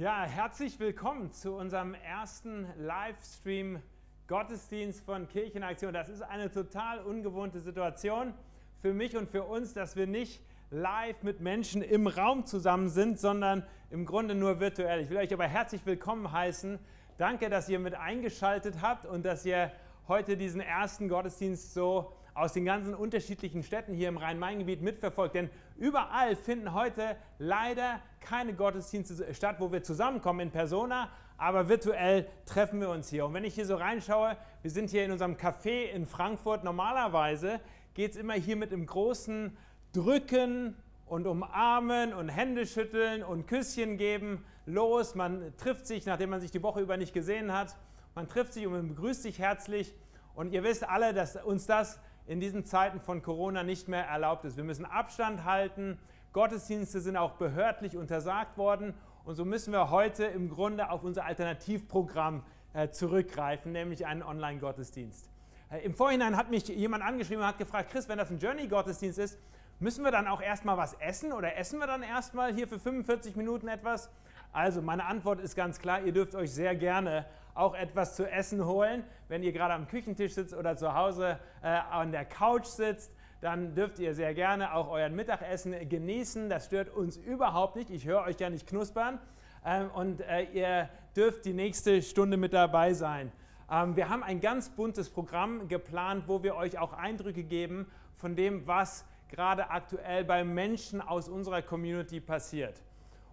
[0.00, 3.82] Ja, herzlich willkommen zu unserem ersten Livestream
[4.28, 5.92] Gottesdienst von Kirchenaktion.
[5.92, 8.32] Das ist eine total ungewohnte Situation
[8.80, 10.40] für mich und für uns, dass wir nicht
[10.70, 15.00] live mit Menschen im Raum zusammen sind, sondern im Grunde nur virtuell.
[15.00, 16.78] Ich will euch aber herzlich willkommen heißen.
[17.16, 19.72] Danke, dass ihr mit eingeschaltet habt und dass ihr
[20.06, 25.34] heute diesen ersten Gottesdienst so aus den ganzen unterschiedlichen Städten hier im Rhein-Main-Gebiet mitverfolgt.
[25.34, 32.28] Denn überall finden heute leider keine Gottesdienste statt, wo wir zusammenkommen in Persona, aber virtuell
[32.46, 33.26] treffen wir uns hier.
[33.26, 36.62] Und wenn ich hier so reinschaue, wir sind hier in unserem Café in Frankfurt.
[36.64, 37.60] Normalerweise
[37.94, 39.56] geht es immer hier mit einem großen
[39.92, 40.76] Drücken
[41.06, 45.14] und umarmen und Hände schütteln und Küsschen geben los.
[45.14, 47.76] Man trifft sich, nachdem man sich die Woche über nicht gesehen hat.
[48.14, 49.94] Man trifft sich und man begrüßt sich herzlich.
[50.34, 51.98] Und ihr wisst alle, dass uns das
[52.28, 54.58] in diesen Zeiten von Corona nicht mehr erlaubt ist.
[54.58, 55.98] Wir müssen Abstand halten.
[56.34, 58.92] Gottesdienste sind auch behördlich untersagt worden.
[59.24, 62.42] Und so müssen wir heute im Grunde auf unser Alternativprogramm
[62.74, 65.30] äh, zurückgreifen, nämlich einen Online-Gottesdienst.
[65.70, 69.18] Äh, Im Vorhinein hat mich jemand angeschrieben und hat gefragt, Chris, wenn das ein Journey-Gottesdienst
[69.18, 69.38] ist,
[69.80, 73.36] müssen wir dann auch erstmal was essen oder essen wir dann erstmal hier für 45
[73.36, 74.10] Minuten etwas?
[74.52, 77.24] Also meine Antwort ist ganz klar, ihr dürft euch sehr gerne
[77.58, 79.04] auch etwas zu essen holen.
[79.28, 83.74] Wenn ihr gerade am Küchentisch sitzt oder zu Hause äh, an der Couch sitzt, dann
[83.74, 86.48] dürft ihr sehr gerne auch euer Mittagessen genießen.
[86.48, 87.90] Das stört uns überhaupt nicht.
[87.90, 89.18] Ich höre euch ja nicht knuspern.
[89.64, 93.32] Ähm, und äh, ihr dürft die nächste Stunde mit dabei sein.
[93.70, 98.36] Ähm, wir haben ein ganz buntes Programm geplant, wo wir euch auch Eindrücke geben von
[98.36, 102.82] dem, was gerade aktuell bei Menschen aus unserer Community passiert.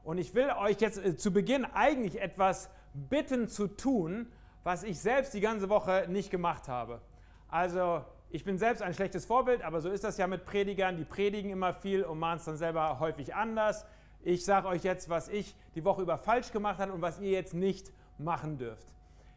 [0.04, 4.28] Und ich will euch jetzt äh, zu Beginn eigentlich etwas bitten zu tun,
[4.64, 7.02] was ich selbst die ganze Woche nicht gemacht habe.
[7.48, 10.98] Also ich bin selbst ein schlechtes Vorbild, aber so ist das ja mit Predigern.
[10.98, 13.86] Die predigen immer viel und machen es dann selber häufig anders.
[14.24, 17.32] Ich sage euch jetzt, was ich die Woche über falsch gemacht habe und was ihr
[17.32, 18.88] jetzt nicht machen dürft.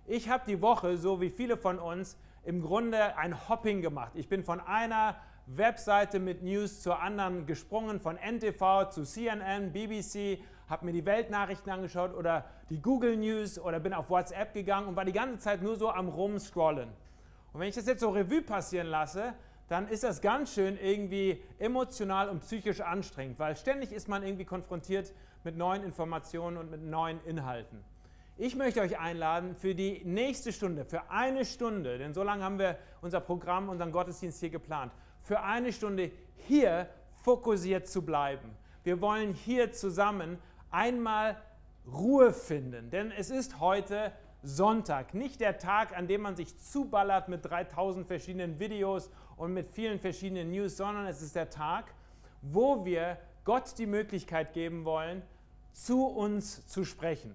[0.06, 4.12] Ich habe die Woche, so wie viele von uns, im Grunde ein Hopping gemacht.
[4.14, 10.42] Ich bin von einer Webseite mit News zur anderen gesprungen, von NTV zu CNN, BBC,
[10.68, 14.96] habe mir die Weltnachrichten angeschaut oder die Google News oder bin auf WhatsApp gegangen und
[14.96, 16.88] war die ganze Zeit nur so am Rumscrollen.
[17.52, 19.34] Und wenn ich das jetzt so Revue passieren lasse,
[19.68, 24.44] dann ist das ganz schön irgendwie emotional und psychisch anstrengend, weil ständig ist man irgendwie
[24.44, 25.12] konfrontiert
[25.44, 27.84] mit neuen Informationen und mit neuen Inhalten.
[28.36, 32.58] Ich möchte euch einladen für die nächste Stunde, für eine Stunde, denn so lange haben
[32.58, 38.50] wir unser Programm, unseren Gottesdienst hier geplant, für eine Stunde hier fokussiert zu bleiben.
[38.84, 40.38] Wir wollen hier zusammen
[40.70, 41.36] einmal
[41.86, 44.12] Ruhe finden, denn es ist heute
[44.42, 49.66] Sonntag, nicht der Tag, an dem man sich zuballert mit 3000 verschiedenen Videos und mit
[49.66, 51.86] vielen verschiedenen News, sondern es ist der Tag,
[52.42, 55.22] wo wir Gott die Möglichkeit geben wollen,
[55.72, 57.34] zu uns zu sprechen.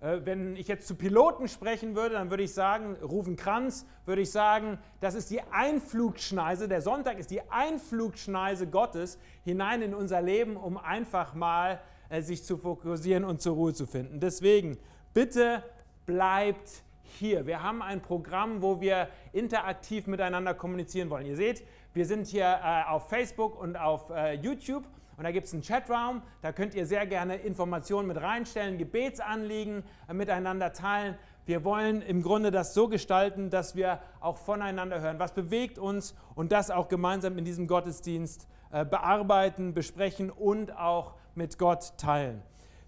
[0.00, 4.22] Äh, wenn ich jetzt zu Piloten sprechen würde, dann würde ich sagen, Rufen Kranz, würde
[4.22, 10.20] ich sagen, das ist die Einflugschneise, der Sonntag ist die Einflugschneise Gottes hinein in unser
[10.20, 11.80] Leben, um einfach mal
[12.20, 14.20] sich zu fokussieren und zur Ruhe zu finden.
[14.20, 14.76] Deswegen,
[15.14, 15.62] bitte
[16.04, 17.46] bleibt hier.
[17.46, 21.26] Wir haben ein Programm, wo wir interaktiv miteinander kommunizieren wollen.
[21.26, 21.62] Ihr seht,
[21.94, 24.84] wir sind hier äh, auf Facebook und auf äh, YouTube
[25.16, 26.22] und da gibt es einen Chatraum.
[26.40, 31.16] Da könnt ihr sehr gerne Informationen mit reinstellen, Gebetsanliegen äh, miteinander teilen.
[31.44, 35.18] Wir wollen im Grunde das so gestalten, dass wir auch voneinander hören.
[35.18, 41.14] Was bewegt uns und das auch gemeinsam in diesem Gottesdienst äh, bearbeiten, besprechen und auch
[41.34, 42.42] mit Gott teilen.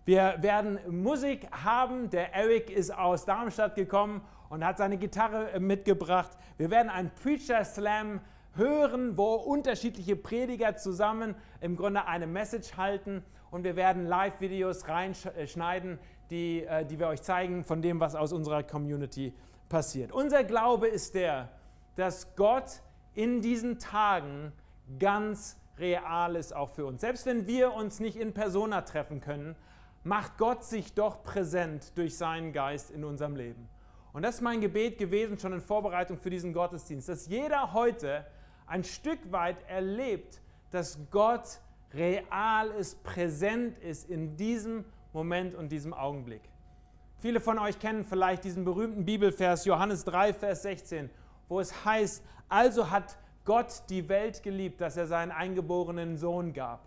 [0.04, 2.10] Wir werden Musik haben.
[2.10, 4.20] Der Eric ist aus Darmstadt gekommen
[4.50, 6.30] und hat seine Gitarre äh, mitgebracht.
[6.58, 8.20] Wir werden einen Preacher Slam
[8.54, 15.98] hören, wo unterschiedliche Prediger zusammen im Grunde eine Message halten und wir werden Live-Videos reinschneiden,
[16.30, 19.32] die, äh, die wir euch zeigen von dem, was aus unserer Community
[19.68, 20.12] passiert.
[20.12, 21.48] Unser Glaube ist der,
[21.96, 22.82] dass Gott
[23.14, 24.52] in diesen Tagen
[24.98, 27.00] ganz real ist auch für uns.
[27.00, 29.56] Selbst wenn wir uns nicht in Persona treffen können,
[30.02, 33.68] macht Gott sich doch präsent durch seinen Geist in unserem Leben.
[34.12, 38.24] Und das ist mein Gebet gewesen, schon in Vorbereitung für diesen Gottesdienst, dass jeder heute
[38.66, 40.40] ein Stück weit erlebt,
[40.70, 41.60] dass Gott
[41.92, 46.42] real ist, präsent ist in diesem Moment und diesem Augenblick.
[47.18, 51.10] Viele von euch kennen vielleicht diesen berühmten Bibelvers Johannes 3, Vers 16,
[51.48, 56.80] wo es heißt, also hat Gott die Welt geliebt, dass er seinen eingeborenen Sohn gab.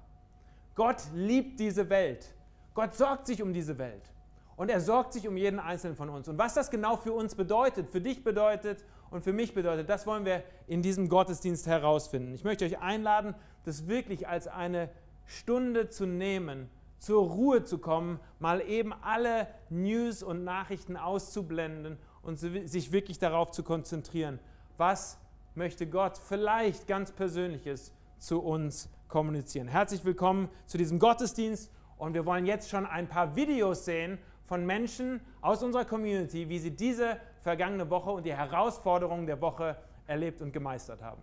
[0.76, 2.34] Gott liebt diese Welt.
[2.74, 4.12] Gott sorgt sich um diese Welt.
[4.56, 6.28] Und er sorgt sich um jeden Einzelnen von uns.
[6.28, 10.08] Und was das genau für uns bedeutet, für dich bedeutet und für mich bedeutet, das
[10.08, 12.34] wollen wir in diesem Gottesdienst herausfinden.
[12.34, 14.90] Ich möchte euch einladen, das wirklich als eine
[15.26, 22.38] Stunde zu nehmen, zur Ruhe zu kommen, mal eben alle News und Nachrichten auszublenden und
[22.38, 24.40] sich wirklich darauf zu konzentrieren.
[24.78, 25.20] Was
[25.58, 29.68] möchte Gott vielleicht ganz Persönliches zu uns kommunizieren?
[29.68, 34.66] Herzlich willkommen zu diesem Gottesdienst und wir wollen jetzt schon ein paar Videos sehen von
[34.66, 39.76] Menschen aus unserer Community, wie sie diese vergangene Woche und die Herausforderungen der Woche
[40.06, 41.22] erlebt und gemeistert haben.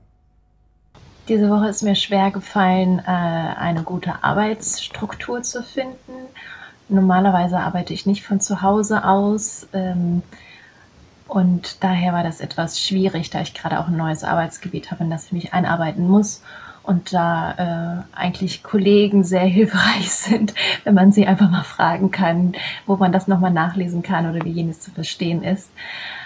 [1.28, 6.12] Diese Woche ist mir schwer gefallen, äh, eine gute Arbeitsstruktur zu finden.
[6.88, 9.68] Normalerweise arbeite ich nicht von zu Hause aus.
[11.26, 15.10] Und daher war das etwas schwierig, da ich gerade auch ein neues Arbeitsgebiet habe, in
[15.10, 16.42] das ich mich einarbeiten muss.
[16.82, 20.54] Und da äh, eigentlich Kollegen sehr hilfreich sind,
[20.84, 22.52] wenn man sie einfach mal fragen kann,
[22.86, 25.70] wo man das nochmal nachlesen kann oder wie jenes zu verstehen ist.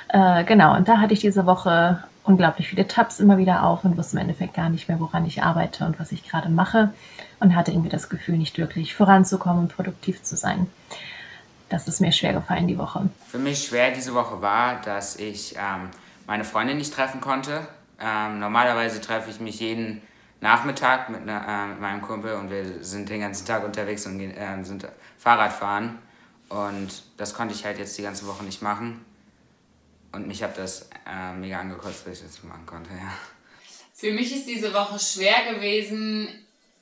[0.08, 3.96] Äh, genau, und da hatte ich diese Woche unglaublich viele Tabs immer wieder auf und
[3.96, 6.92] wusste im Endeffekt gar nicht mehr, woran ich arbeite und was ich gerade mache
[7.40, 10.66] und hatte irgendwie das Gefühl, nicht wirklich voranzukommen und produktiv zu sein.
[11.68, 13.08] Das ist mir schwer gefallen die Woche.
[13.30, 15.90] Für mich schwer diese Woche war, dass ich ähm,
[16.26, 17.66] meine Freundin nicht treffen konnte.
[18.00, 20.00] Ähm, normalerweise treffe ich mich jeden
[20.40, 24.20] Nachmittag mit, ne, äh, mit, meinem Kumpel und wir sind den ganzen Tag unterwegs und
[24.20, 24.86] äh, sind
[25.18, 25.98] Fahrradfahren.
[26.48, 29.04] Und das konnte ich halt jetzt die ganze Woche nicht machen.
[30.12, 33.12] Und mich hat das äh, mega angekotzt, dass ich das nicht machen konnte, ja.
[33.92, 36.28] Für mich ist diese Woche schwer gewesen,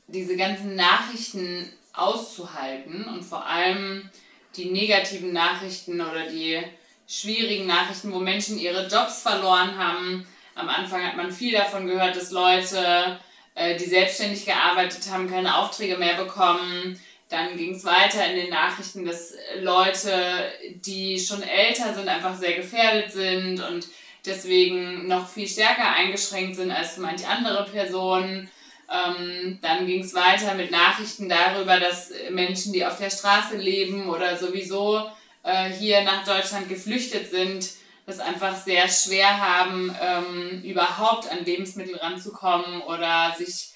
[0.07, 4.11] diese ganzen Nachrichten auszuhalten und vor allem
[4.57, 6.63] die negativen Nachrichten oder die
[7.09, 10.27] schwierigen Nachrichten, wo Menschen ihre Jobs verloren haben.
[10.55, 13.19] Am Anfang hat man viel davon gehört, dass Leute,
[13.55, 17.01] äh, die selbstständig gearbeitet haben, keine Aufträge mehr bekommen.
[17.29, 20.51] Dann ging es weiter in den Nachrichten, dass Leute,
[20.85, 23.87] die schon älter sind, einfach sehr gefährdet sind und
[24.25, 28.51] deswegen noch viel stärker eingeschränkt sind als manch andere Personen.
[28.89, 34.09] Ähm, dann ging es weiter mit Nachrichten darüber, dass Menschen, die auf der Straße leben
[34.09, 35.03] oder sowieso
[35.43, 37.69] äh, hier nach Deutschland geflüchtet sind,
[38.07, 43.71] das einfach sehr schwer haben, ähm, überhaupt an Lebensmittel ranzukommen oder sich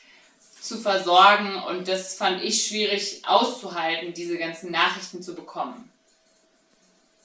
[0.60, 1.56] zu versorgen.
[1.68, 5.90] Und das fand ich schwierig auszuhalten, diese ganzen Nachrichten zu bekommen.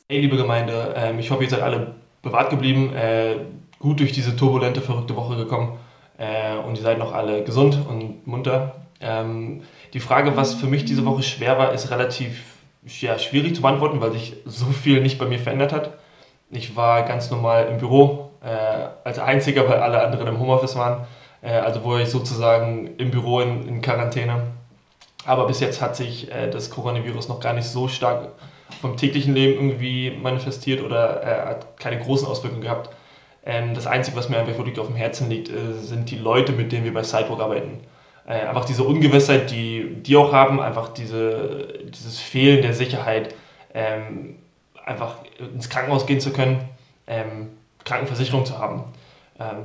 [0.09, 1.93] Hey, liebe Gemeinde, ähm, ich hoffe, ihr seid alle
[2.23, 3.37] bewahrt geblieben, äh,
[3.77, 5.77] gut durch diese turbulente, verrückte Woche gekommen
[6.17, 8.75] äh, und ihr seid noch alle gesund und munter.
[9.01, 9.63] Ähm,
[9.93, 12.43] die Frage, was für mich diese Woche schwer war, ist relativ
[13.01, 15.91] ja, schwierig zu beantworten, weil sich so viel nicht bei mir verändert hat.
[16.51, 21.05] Ich war ganz normal im Büro, äh, als einziger, weil alle anderen im Homeoffice waren.
[21.41, 24.43] Äh, also wo ich sozusagen im Büro in, in Quarantäne.
[25.25, 28.29] Aber bis jetzt hat sich äh, das Coronavirus noch gar nicht so stark
[28.81, 32.89] vom täglichen Leben irgendwie manifestiert oder äh, hat keine großen Auswirkungen gehabt.
[33.45, 36.51] Ähm, das Einzige, was mir einfach wirklich auf dem Herzen liegt, äh, sind die Leute,
[36.51, 37.81] mit denen wir bei Sidewalk arbeiten.
[38.27, 43.35] Äh, einfach diese Ungewissheit, die die auch haben, einfach diese, dieses Fehlen der Sicherheit,
[43.75, 44.37] ähm,
[44.83, 46.67] einfach ins Krankenhaus gehen zu können,
[47.07, 47.49] ähm,
[47.83, 48.83] Krankenversicherung zu haben.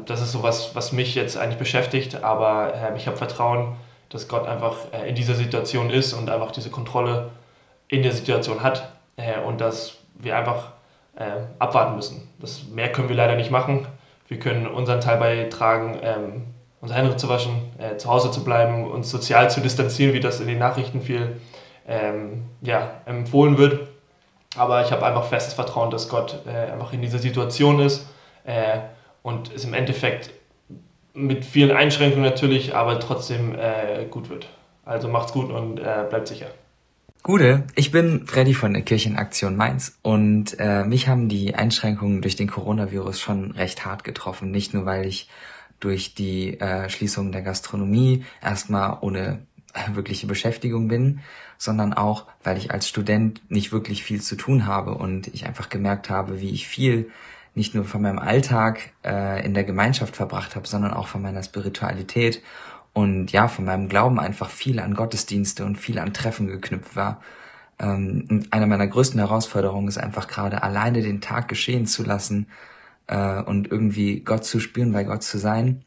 [0.05, 3.77] Das ist so was, was mich jetzt eigentlich beschäftigt, aber ich habe Vertrauen,
[4.09, 7.31] dass Gott einfach äh, in dieser Situation ist und einfach diese Kontrolle
[7.87, 8.91] in der Situation hat
[9.47, 10.73] und dass wir einfach
[11.17, 11.25] äh,
[11.59, 12.29] abwarten müssen.
[12.39, 13.87] Das, mehr können wir leider nicht machen.
[14.29, 16.47] Wir können unseren Teil beitragen, ähm,
[16.81, 20.41] unsere Hände zu waschen, äh, zu Hause zu bleiben, uns sozial zu distanzieren, wie das
[20.41, 21.41] in den Nachrichten viel
[21.87, 23.89] ähm, ja, empfohlen wird.
[24.57, 28.09] Aber ich habe einfach festes Vertrauen, dass Gott äh, einfach in dieser Situation ist
[28.45, 28.79] äh,
[29.23, 30.31] und es im Endeffekt
[31.13, 34.49] mit vielen Einschränkungen natürlich, aber trotzdem äh, gut wird.
[34.85, 36.47] Also macht's gut und äh, bleibt sicher.
[37.23, 42.35] Gute, ich bin Freddy von der Kirchenaktion Mainz und äh, mich haben die Einschränkungen durch
[42.35, 44.51] den Coronavirus schon recht hart getroffen.
[44.51, 45.29] Nicht nur, weil ich
[45.81, 49.41] durch die äh, Schließung der Gastronomie erstmal ohne
[49.93, 51.21] wirkliche Beschäftigung bin,
[51.59, 55.69] sondern auch, weil ich als Student nicht wirklich viel zu tun habe und ich einfach
[55.69, 57.11] gemerkt habe, wie ich viel
[57.55, 61.43] nicht nur von meinem Alltag äh, in der Gemeinschaft verbracht habe, sondern auch von meiner
[61.43, 62.41] Spiritualität
[62.93, 67.21] und ja, von meinem Glauben einfach viel an Gottesdienste und viel an Treffen geknüpft war.
[67.79, 72.49] Ähm, und eine meiner größten Herausforderungen ist einfach gerade alleine den Tag geschehen zu lassen
[73.07, 75.85] äh, und irgendwie Gott zu spüren, bei Gott zu sein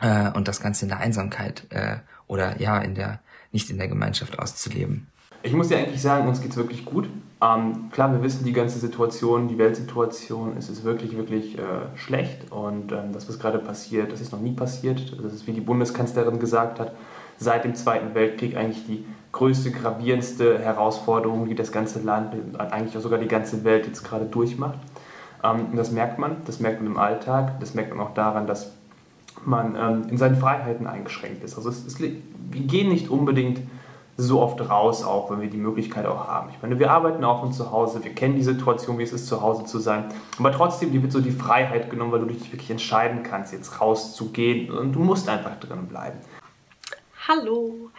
[0.00, 1.96] äh, und das Ganze in der Einsamkeit äh,
[2.26, 3.20] oder ja, in der
[3.52, 5.06] nicht in der Gemeinschaft auszuleben.
[5.42, 7.08] Ich muss dir eigentlich sagen, uns geht es wirklich gut.
[7.44, 11.62] Ähm, klar, wir wissen die ganze Situation, die Weltsituation, es ist wirklich, wirklich äh,
[11.94, 12.50] schlecht.
[12.50, 15.14] Und ähm, das, was gerade passiert, das ist noch nie passiert.
[15.22, 16.92] Das ist, wie die Bundeskanzlerin gesagt hat,
[17.36, 23.02] seit dem Zweiten Weltkrieg eigentlich die größte, gravierendste Herausforderung, die das ganze Land, eigentlich auch
[23.02, 24.78] sogar die ganze Welt jetzt gerade durchmacht.
[25.42, 28.46] Ähm, und das merkt man, das merkt man im Alltag, das merkt man auch daran,
[28.46, 28.72] dass
[29.44, 31.56] man ähm, in seinen Freiheiten eingeschränkt ist.
[31.56, 32.10] Also es, es, wir
[32.50, 33.60] gehen nicht unbedingt
[34.16, 36.50] so oft raus, auch wenn wir die Möglichkeit auch haben.
[36.50, 39.26] Ich meine, wir arbeiten auch von zu Hause, wir kennen die Situation, wie es ist,
[39.26, 40.12] zu Hause zu sein.
[40.38, 43.80] Aber trotzdem, dir wird so die Freiheit genommen, weil du dich wirklich entscheiden kannst, jetzt
[43.80, 46.20] rauszugehen und du musst einfach drin bleiben.
[47.26, 47.90] Hallo,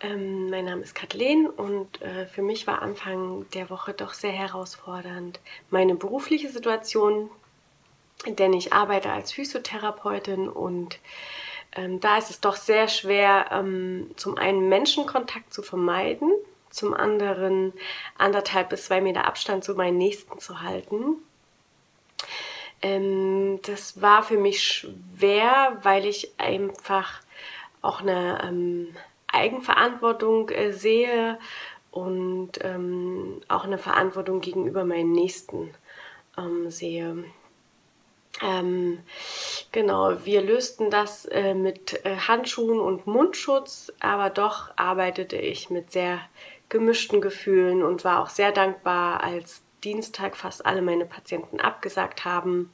[0.00, 4.32] ähm, mein Name ist Kathleen und äh, für mich war Anfang der Woche doch sehr
[4.32, 7.30] herausfordernd meine berufliche Situation,
[8.26, 10.98] denn ich arbeite als Physiotherapeutin und
[11.74, 16.30] ähm, da ist es doch sehr schwer, ähm, zum einen Menschenkontakt zu vermeiden,
[16.70, 17.72] zum anderen
[18.18, 21.16] anderthalb bis zwei Meter Abstand zu meinen Nächsten zu halten.
[22.82, 27.20] Ähm, das war für mich schwer, weil ich einfach
[27.80, 28.88] auch eine ähm,
[29.28, 31.38] Eigenverantwortung äh, sehe
[31.90, 35.74] und ähm, auch eine Verantwortung gegenüber meinen Nächsten
[36.36, 37.24] ähm, sehe.
[38.40, 39.00] Ähm,
[39.72, 45.92] genau, wir lösten das äh, mit äh, Handschuhen und Mundschutz, aber doch arbeitete ich mit
[45.92, 46.20] sehr
[46.68, 52.72] gemischten Gefühlen und war auch sehr dankbar, als Dienstag fast alle meine Patienten abgesagt haben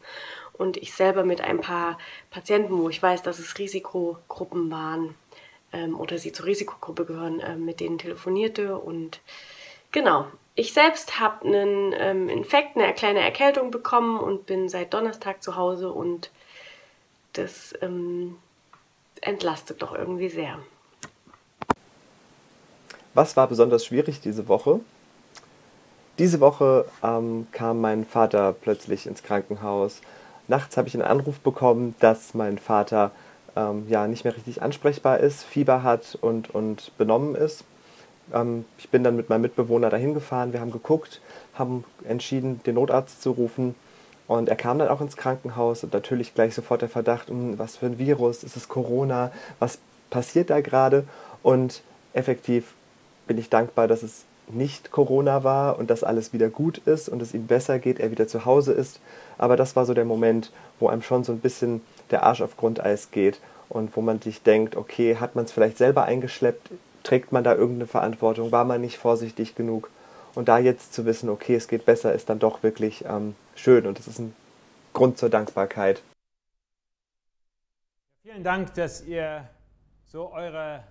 [0.52, 1.98] und ich selber mit ein paar
[2.30, 5.14] Patienten, wo ich weiß, dass es Risikogruppen waren
[5.72, 9.20] ähm, oder sie zur Risikogruppe gehören, äh, mit denen telefonierte und
[9.90, 10.26] genau,
[10.58, 15.54] ich selbst habe einen ähm, Infekt, eine kleine Erkältung bekommen und bin seit Donnerstag zu
[15.54, 16.32] Hause und
[17.34, 18.34] das ähm,
[19.20, 20.58] entlastet doch irgendwie sehr.
[23.14, 24.80] Was war besonders schwierig diese Woche?
[26.18, 30.00] Diese Woche ähm, kam mein Vater plötzlich ins Krankenhaus.
[30.48, 33.12] Nachts habe ich einen Anruf bekommen, dass mein Vater
[33.54, 37.62] ähm, ja nicht mehr richtig ansprechbar ist, Fieber hat und, und benommen ist.
[38.32, 41.20] Ähm, ich bin dann mit meinem Mitbewohner dahin gefahren, wir haben geguckt,
[41.54, 43.75] haben entschieden, den Notarzt zu rufen.
[44.26, 47.76] Und er kam dann auch ins Krankenhaus und natürlich gleich sofort der Verdacht, hm, was
[47.76, 49.78] für ein Virus, ist es Corona, was
[50.11, 51.04] passiert da gerade?
[51.42, 51.82] Und
[52.12, 52.75] effektiv
[53.26, 57.20] bin ich dankbar, dass es nicht Corona war und dass alles wieder gut ist und
[57.23, 59.00] es ihm besser geht, er wieder zu Hause ist.
[59.37, 62.56] Aber das war so der Moment, wo einem schon so ein bisschen der Arsch auf
[62.56, 66.70] Grundeis geht und wo man sich denkt, okay, hat man es vielleicht selber eingeschleppt?
[67.08, 68.52] Trägt man da irgendeine Verantwortung?
[68.52, 69.90] War man nicht vorsichtig genug?
[70.34, 73.86] Und da jetzt zu wissen, okay, es geht besser, ist dann doch wirklich ähm, schön
[73.86, 74.36] und es ist ein
[74.92, 76.02] Grund zur Dankbarkeit.
[78.22, 79.48] Vielen Dank, dass ihr
[80.04, 80.84] so eure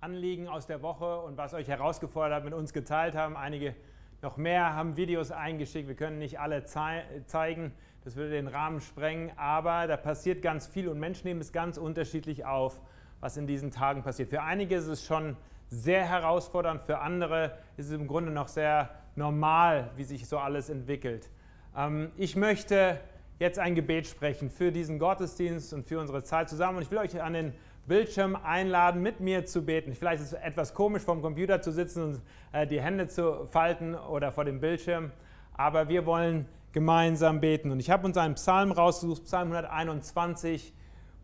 [0.00, 3.36] Anliegen aus der Woche und was euch herausgefordert hat, mit uns geteilt haben.
[3.36, 3.76] Einige
[4.22, 5.86] noch mehr haben Videos eingeschickt.
[5.86, 7.72] Wir können nicht alle zei zeigen,
[8.02, 11.78] das würde den Rahmen sprengen, aber da passiert ganz viel und Menschen nehmen es ganz
[11.78, 12.80] unterschiedlich auf,
[13.20, 14.30] was in diesen Tagen passiert.
[14.30, 15.36] Für einige ist es schon
[15.70, 20.68] sehr herausfordernd, für andere ist es im Grunde noch sehr normal, wie sich so alles
[20.68, 21.30] entwickelt.
[21.76, 23.00] Ähm, ich möchte
[23.38, 26.98] jetzt ein Gebet sprechen für diesen Gottesdienst und für unsere Zeit zusammen und ich will
[26.98, 27.54] euch an den
[27.86, 29.94] Bildschirm einladen, mit mir zu beten.
[29.94, 32.20] Vielleicht ist es etwas komisch, vor dem Computer zu sitzen und
[32.52, 35.12] äh, die Hände zu falten oder vor dem Bildschirm,
[35.54, 37.70] aber wir wollen gemeinsam beten.
[37.70, 40.74] Und ich habe uns einen Psalm rausgesucht, Psalm 121,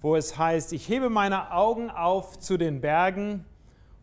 [0.01, 3.45] wo es heißt, ich hebe meine Augen auf zu den Bergen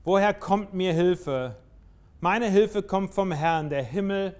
[0.05, 1.55] Woher kommt mir Hilfe?
[2.19, 4.35] Meine Hilfe kommt vom Herrn, der Himmel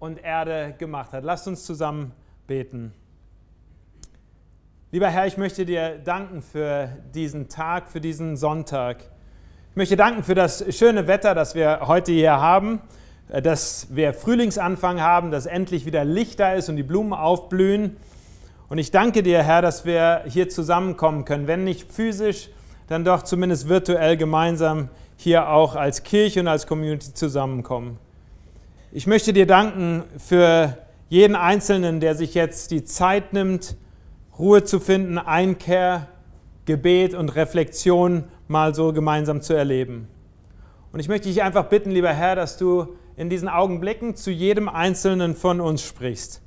[0.00, 1.22] und Erde gemacht hat.
[1.22, 2.10] Lasst uns zusammen
[2.48, 2.92] beten.
[4.90, 9.04] Lieber Herr, ich möchte dir danken für diesen Tag, für diesen Sonntag.
[9.70, 12.80] Ich möchte danken für das schöne Wetter, das wir heute hier haben,
[13.28, 17.98] dass wir Frühlingsanfang haben, dass endlich wieder Licht da ist und die Blumen aufblühen.
[18.68, 22.50] Und ich danke dir, Herr, dass wir hier zusammenkommen können, wenn nicht physisch,
[22.88, 24.88] dann doch zumindest virtuell gemeinsam
[25.24, 27.98] hier auch als Kirche und als Community zusammenkommen.
[28.92, 30.78] Ich möchte dir danken für
[31.08, 33.76] jeden Einzelnen, der sich jetzt die Zeit nimmt,
[34.38, 36.06] Ruhe zu finden, Einkehr,
[36.64, 40.08] Gebet und Reflexion mal so gemeinsam zu erleben.
[40.92, 44.68] Und ich möchte dich einfach bitten, lieber Herr, dass du in diesen Augenblicken zu jedem
[44.68, 46.40] Einzelnen von uns sprichst.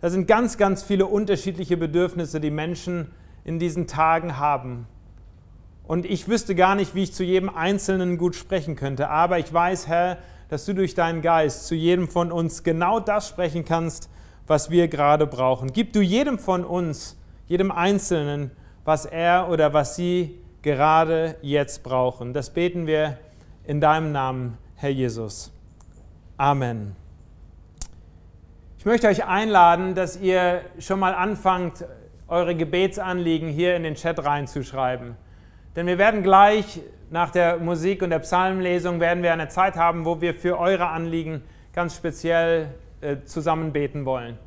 [0.00, 3.10] Da sind ganz, ganz viele unterschiedliche Bedürfnisse, die Menschen
[3.44, 4.86] in diesen Tagen haben.
[5.88, 9.08] Und ich wüsste gar nicht, wie ich zu jedem Einzelnen gut sprechen könnte.
[9.08, 10.18] Aber ich weiß, Herr,
[10.50, 14.10] dass du durch deinen Geist zu jedem von uns genau das sprechen kannst,
[14.46, 15.72] was wir gerade brauchen.
[15.72, 17.16] Gib du jedem von uns,
[17.46, 18.50] jedem Einzelnen,
[18.84, 22.34] was er oder was sie gerade jetzt brauchen.
[22.34, 23.16] Das beten wir
[23.64, 25.50] in deinem Namen, Herr Jesus.
[26.36, 26.94] Amen.
[28.78, 31.86] Ich möchte euch einladen, dass ihr schon mal anfangt,
[32.26, 35.16] eure Gebetsanliegen hier in den Chat reinzuschreiben.
[35.76, 40.04] Denn wir werden gleich nach der Musik und der Psalmlesung werden wir eine Zeit haben,
[40.04, 44.38] wo wir für eure Anliegen ganz speziell äh, zusammen beten wollen.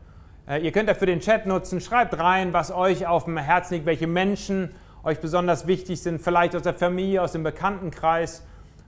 [0.48, 3.86] Äh, ihr könnt dafür den Chat nutzen, schreibt rein, was euch auf dem Herzen liegt,
[3.86, 8.46] welche Menschen euch besonders wichtig sind, vielleicht aus der Familie, aus dem Bekanntenkreis,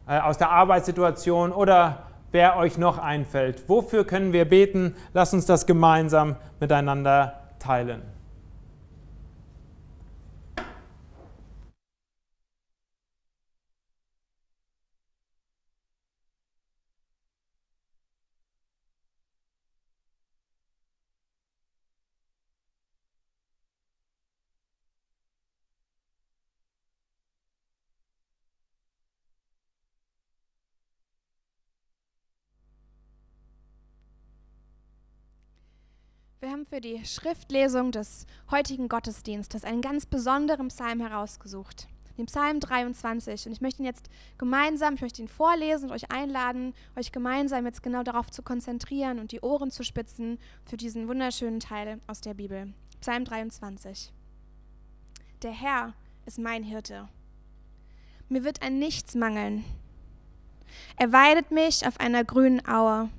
[0.07, 3.67] äh, aus der Arbeitssituation oder wer euch noch einfällt.
[3.69, 4.95] Wofür können wir beten?
[5.13, 8.01] Lasst uns das gemeinsam miteinander teilen.
[36.43, 42.59] Wir haben für die Schriftlesung des heutigen Gottesdienstes einen ganz besonderen Psalm herausgesucht, den Psalm
[42.59, 43.47] 23.
[43.47, 47.65] Und ich möchte ihn jetzt gemeinsam, ich möchte ihn vorlesen und euch einladen, euch gemeinsam
[47.65, 52.21] jetzt genau darauf zu konzentrieren und die Ohren zu spitzen für diesen wunderschönen Teil aus
[52.21, 52.73] der Bibel.
[53.01, 54.11] Psalm 23.
[55.41, 55.93] Der Herr
[56.25, 57.09] ist mein Hirte.
[58.29, 59.65] Mir wird ein Nichts mangeln.
[60.97, 63.09] Er weidet mich auf einer grünen Aue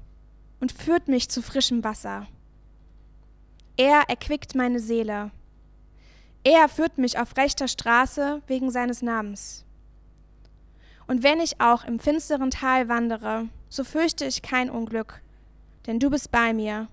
[0.61, 2.27] und führt mich zu frischem Wasser.
[3.77, 5.33] Er erquickt meine Seele.
[6.45, 9.65] Er führt mich auf rechter Straße wegen seines Namens.
[11.07, 15.23] Und wenn ich auch im finsteren Tal wandere, so fürchte ich kein Unglück,
[15.87, 16.89] denn du bist bei mir.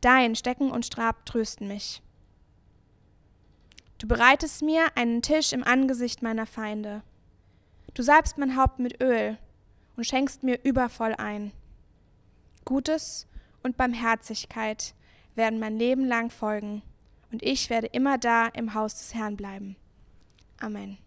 [0.00, 2.02] Dein Stecken und Strab trösten mich.
[3.98, 7.02] Du bereitest mir einen Tisch im Angesicht meiner Feinde.
[7.94, 9.38] Du salbst mein Haupt mit Öl
[9.96, 11.52] und schenkst mir übervoll ein.
[12.64, 13.26] Gutes
[13.62, 14.94] und Barmherzigkeit
[15.34, 16.82] werden mein Leben lang folgen,
[17.32, 19.76] und ich werde immer da im Haus des Herrn bleiben.
[20.60, 20.98] Amen.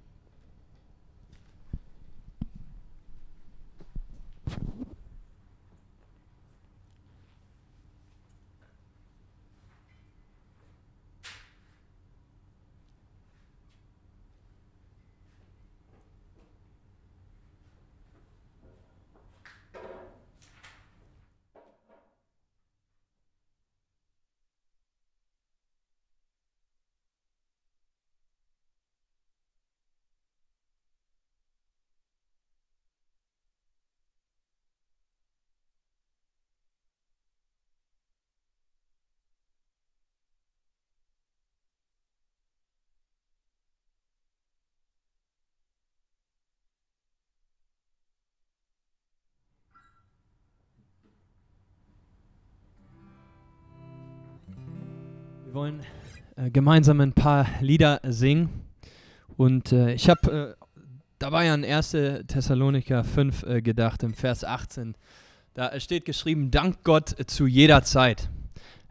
[55.57, 55.81] Wollen
[56.35, 58.49] äh, gemeinsam ein paar Lieder singen.
[59.37, 60.65] Und äh, ich habe äh,
[61.17, 61.97] dabei an 1.
[62.27, 64.93] Thessaloniker 5 äh, gedacht, im Vers 18.
[65.55, 68.29] Da steht geschrieben, Dank Gott zu jeder Zeit.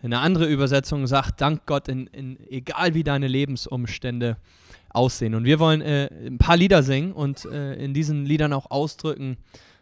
[0.03, 4.37] Eine andere Übersetzung sagt, Dank Gott, in, in, egal wie deine Lebensumstände
[4.89, 5.37] aussehen.
[5.37, 9.37] Und wir wollen äh, ein paar Lieder singen und äh, in diesen Liedern auch ausdrücken,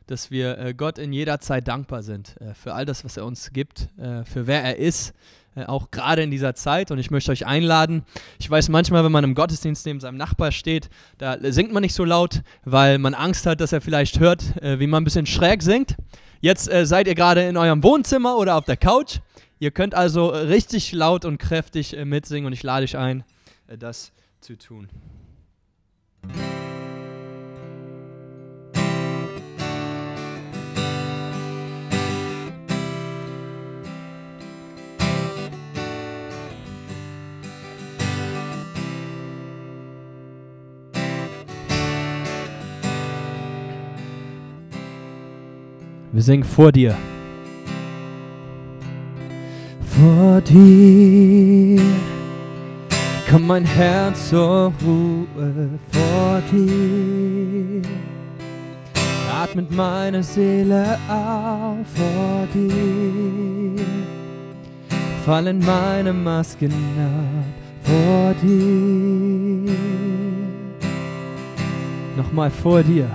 [0.07, 3.89] dass wir Gott in jeder Zeit dankbar sind für all das, was er uns gibt,
[3.97, 6.91] für wer er ist äh, auch gerade in dieser Zeit.
[6.91, 8.05] Und ich möchte euch einladen.
[8.39, 11.95] Ich weiß manchmal, wenn man im Gottesdienst neben seinem Nachbar steht, da singt man nicht
[11.95, 15.27] so laut, weil man Angst hat, dass er vielleicht hört, äh, wie man ein bisschen
[15.27, 15.97] schräg singt.
[16.41, 19.21] Jetzt äh, seid ihr gerade in eurem Wohnzimmer oder auf der Couch.
[19.59, 23.25] Ihr könnt also richtig laut und kräftig äh, mitsingen und ich lade euch ein,
[23.69, 24.89] äh, das zu tun.
[46.15, 46.95] Wir singen vor dir.
[49.81, 51.81] Vor dir
[53.29, 55.71] kommt mein Herz zur Ruhe.
[55.91, 57.83] Vor dir
[59.43, 61.85] atmet meine Seele auf.
[61.97, 63.85] Vor dir
[65.27, 67.45] fallen meine Masken ab.
[67.83, 69.73] Vor dir
[72.17, 73.11] nochmal vor dir.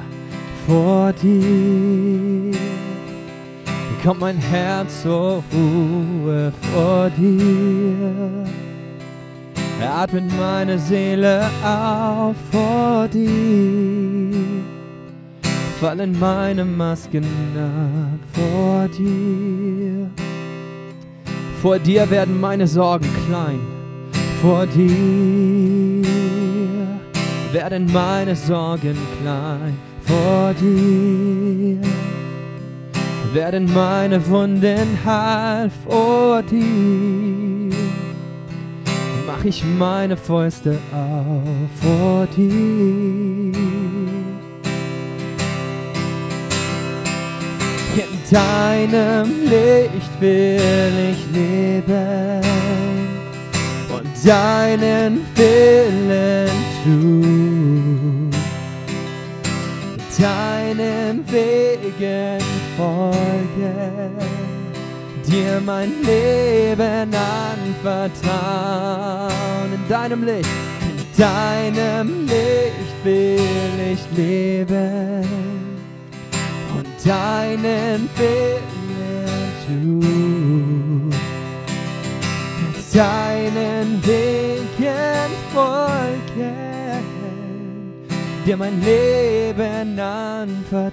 [0.67, 2.68] Vor dir
[4.03, 8.45] kommt mein Herz zur Ruhe vor dir.
[9.81, 14.35] Atmet meine Seele auf vor dir.
[15.79, 20.09] Fallen meine Masken ab vor dir.
[21.61, 23.59] Vor dir werden meine Sorgen klein.
[24.41, 26.05] Vor dir
[27.51, 29.77] werden meine Sorgen klein.
[30.05, 31.98] Vor dir
[33.33, 37.75] werden meine Wunden heil vor dir.
[39.27, 42.49] Mach ich meine Fäuste auf vor dir.
[47.95, 52.41] In deinem Licht will ich leben
[53.93, 56.49] und deinen Willen
[56.83, 57.98] tun.
[60.19, 62.43] Deinen Wegen
[62.75, 64.17] folgen,
[65.25, 69.73] dir mein Leben anvertrauen.
[69.73, 70.49] In deinem Licht,
[70.81, 75.23] in deinem Licht will ich leben
[76.75, 81.09] und deinen Willen tun.
[82.93, 86.68] Deinen Wegen folgen,
[88.49, 90.87] dir mein Leben anvertrauen.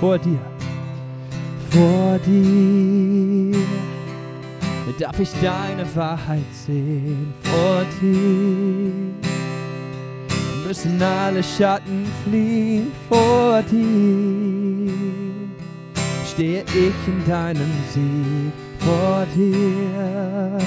[0.00, 0.40] Vor dir,
[1.70, 3.56] vor dir
[4.98, 7.32] darf ich deine Wahrheit sehen.
[7.42, 8.90] Vor dir
[10.66, 12.90] müssen alle Schatten fliehen.
[13.08, 14.92] Vor dir
[16.28, 18.52] stehe ich in deinem Sieg.
[18.80, 20.58] Vor dir,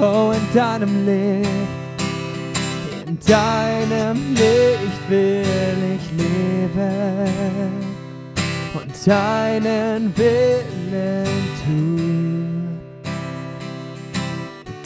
[0.00, 1.83] oh, in deinem Licht.
[3.06, 7.70] In deinem Licht will ich leben
[8.72, 11.26] und deinen Willen
[11.64, 12.80] tun.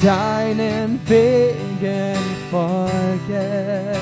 [0.02, 2.18] Deinen Wegen
[2.50, 4.00] folgen,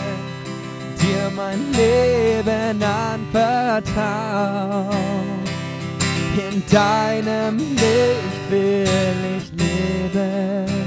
[0.99, 3.85] dir mein Leben anvertrauen.
[6.37, 8.89] In deinem Licht will
[9.37, 10.87] ich leben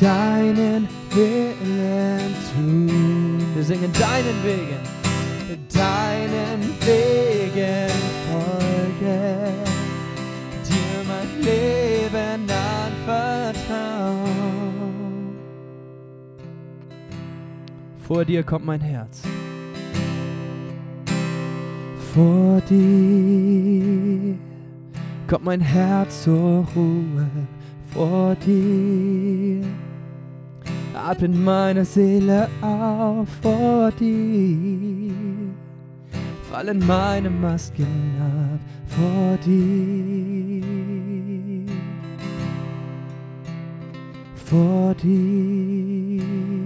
[0.00, 3.38] deinen Willen tun.
[3.54, 4.78] Wir singen deinen Wegen,
[5.72, 7.90] deinen Wegen
[8.28, 9.54] folgen,
[10.68, 15.38] dir mein Leben anvertrauen.
[18.06, 19.22] Vor dir kommt mein Herz.
[22.14, 24.36] Vor dir
[25.28, 27.28] kommt mein Herz zur Ruhe.
[27.92, 29.62] Vor dir
[31.08, 35.14] atmet meine Seele auf vor dir.
[36.50, 37.86] Fallen meine Masken
[38.18, 40.64] ab vor dir.
[44.46, 46.59] Vor dir.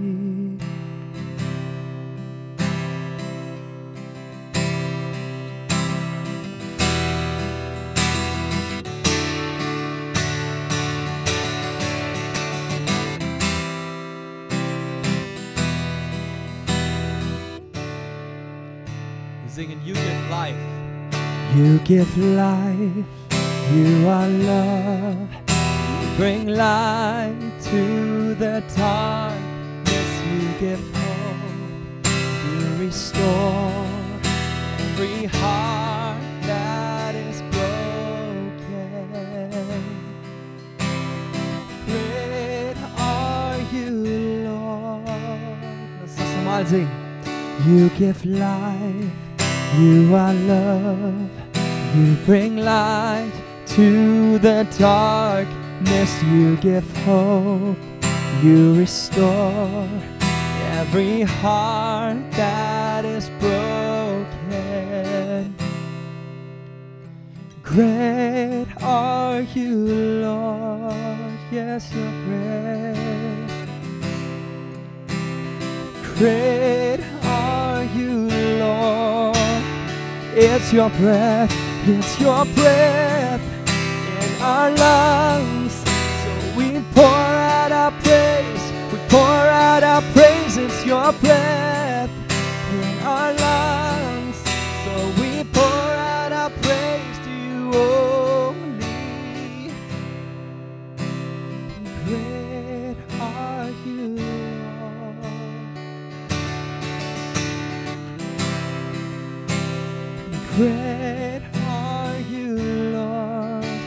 [19.55, 20.57] Singing You Give Life.
[21.55, 23.05] You give life,
[23.71, 25.29] you are love.
[26.01, 32.05] You bring light to the darkness, you give hope.
[32.49, 33.85] You restore
[34.77, 39.07] every heart that is broken.
[41.85, 43.89] Great are you,
[44.49, 45.07] Lord.
[47.65, 49.24] You give life.
[49.77, 51.29] You are love,
[51.93, 53.33] you bring light
[53.75, 57.77] to the darkness, you give hope,
[58.41, 59.89] you restore
[60.79, 64.33] every heart that is broken.
[67.61, 69.75] Great are you,
[70.23, 73.49] Lord, yes, you're great.
[76.15, 79.04] Great are you, Lord.
[80.37, 81.49] It's your breath,
[81.87, 85.71] it's your breath in our lungs.
[85.71, 90.57] So we pour out our praise, we pour out our praise.
[90.57, 92.09] It's your breath
[92.73, 93.74] in our lungs.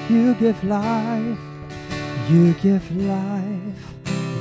[0.09, 1.39] You give life,
[2.31, 3.89] you give life.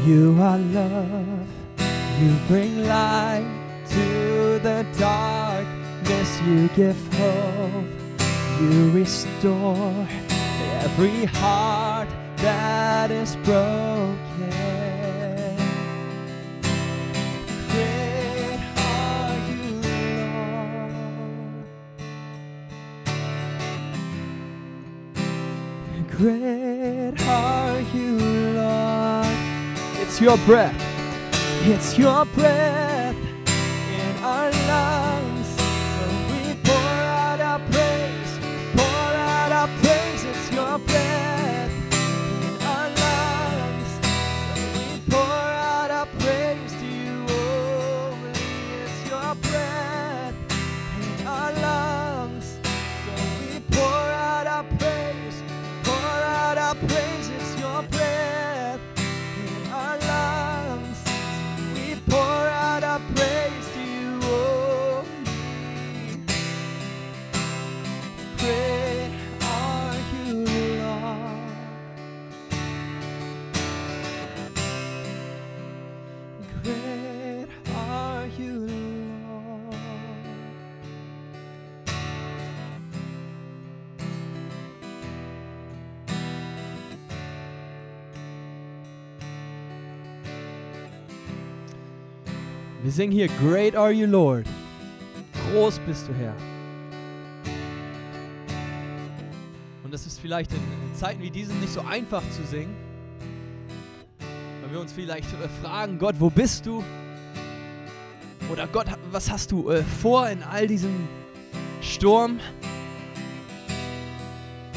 [0.06, 1.48] You are love.
[2.22, 3.46] You bring light
[3.90, 6.42] to the darkness.
[6.44, 7.84] You give hope.
[8.62, 10.08] You restore
[10.86, 14.77] every heart that is broken.
[26.18, 28.18] Great are you,
[28.56, 29.28] Lord.
[30.02, 30.74] It's your breath.
[31.64, 32.87] It's your breath
[92.98, 94.48] singen hier Great are you, Lord.
[95.52, 96.34] Groß bist du, Herr.
[99.84, 100.60] Und das ist vielleicht in
[100.96, 102.76] Zeiten wie diesen nicht so einfach zu singen.
[104.64, 106.84] Weil wir uns vielleicht äh, fragen, Gott, wo bist du?
[108.52, 111.08] Oder Gott, was hast du äh, vor in all diesem
[111.82, 112.40] Sturm?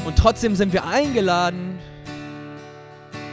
[0.05, 1.79] Und trotzdem sind wir eingeladen,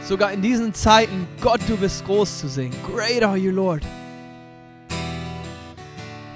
[0.02, 2.74] sogar in diesen Zeiten, Gott, du bist groß zu singen.
[2.86, 3.82] Great are you, Lord.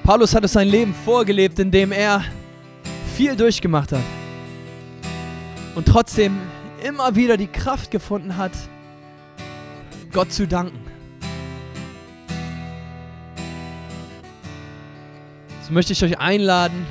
[0.05, 2.25] Paulus hat es sein Leben vorgelebt, in dem er
[3.15, 4.03] viel durchgemacht hat.
[5.77, 6.39] Und trotzdem
[6.85, 8.51] immer wieder die Kraft gefunden hat,
[10.13, 10.81] Gott zu danken.
[15.67, 16.85] So möchte ich euch einladen,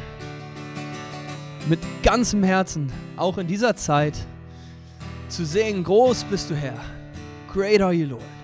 [1.68, 4.18] mit ganzem Herzen, auch in dieser Zeit,
[5.28, 6.80] zu sehen, groß bist du Herr.
[7.52, 8.41] Great are you, Lord.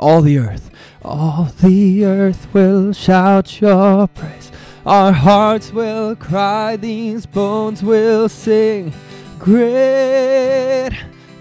[0.00, 0.70] All the earth.
[1.04, 4.50] All the earth will shout your praise.
[4.86, 8.92] Our hearts will cry, these bones will sing.
[9.38, 10.90] Great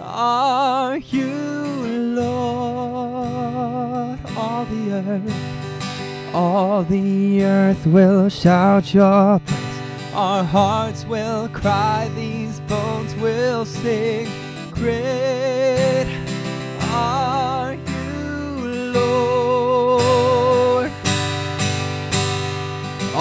[0.02, 1.34] are you,
[2.16, 3.30] Lord.
[4.38, 10.14] All the earth, all the earth will shout your praise.
[10.14, 14.28] Our hearts will cry, these bones will sing.
[14.72, 16.08] Great
[16.92, 17.69] are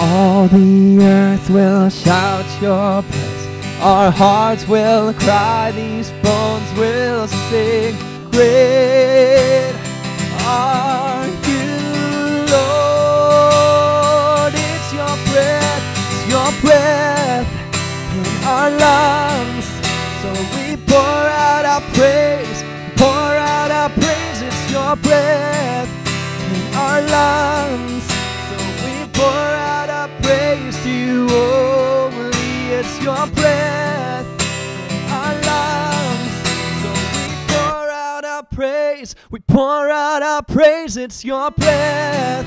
[0.01, 3.47] All the earth will shout your praise.
[3.81, 7.97] Our hearts will cry, these bones will sing.
[8.31, 9.75] Great
[10.45, 11.67] are you,
[12.55, 13.73] Lord.
[14.55, 15.83] It's your breath,
[16.13, 17.49] it's your breath
[18.15, 19.67] in our lungs.
[20.21, 22.63] So we pour out our praise,
[22.95, 24.41] pour out our praise.
[24.41, 25.89] It's your breath
[26.53, 27.88] in our lungs.
[33.09, 34.27] Your breath
[34.91, 36.33] in our lungs.
[36.81, 39.15] So we pour out our praise.
[39.31, 40.95] We pour out our praise.
[40.95, 42.45] It's your breath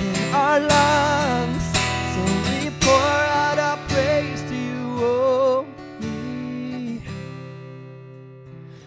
[0.00, 1.64] in our lungs.
[2.12, 5.66] So we pour out our praise to you oh
[6.00, 7.02] only.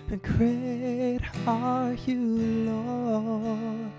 [0.10, 2.22] And great are you,
[2.70, 3.92] Lord.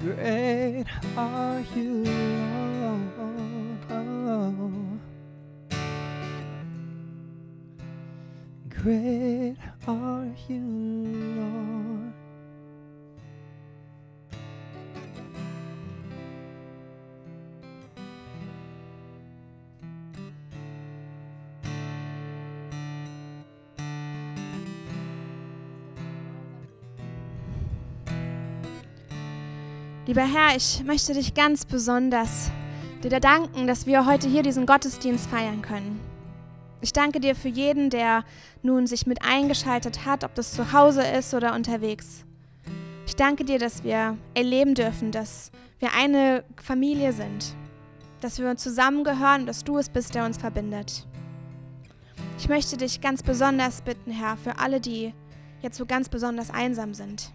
[0.00, 0.49] Great
[1.16, 2.04] are you,
[3.88, 5.00] Lord.
[8.68, 9.19] Great
[30.10, 32.50] Lieber Herr, ich möchte dich ganz besonders
[33.04, 36.00] dir danken, dass wir heute hier diesen Gottesdienst feiern können.
[36.80, 38.24] Ich danke dir für jeden, der
[38.64, 42.24] nun sich mit eingeschaltet hat, ob das zu Hause ist oder unterwegs.
[43.06, 47.54] Ich danke dir, dass wir erleben dürfen, dass wir eine Familie sind,
[48.20, 51.06] dass wir zusammengehören und dass du es bist, der uns verbindet.
[52.36, 55.14] Ich möchte dich ganz besonders bitten, Herr, für alle, die
[55.62, 57.30] jetzt so ganz besonders einsam sind.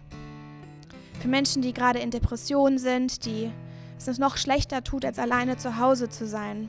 [1.20, 3.50] Für Menschen, die gerade in Depressionen sind, die
[3.98, 6.68] es uns noch schlechter tut, als alleine zu Hause zu sein.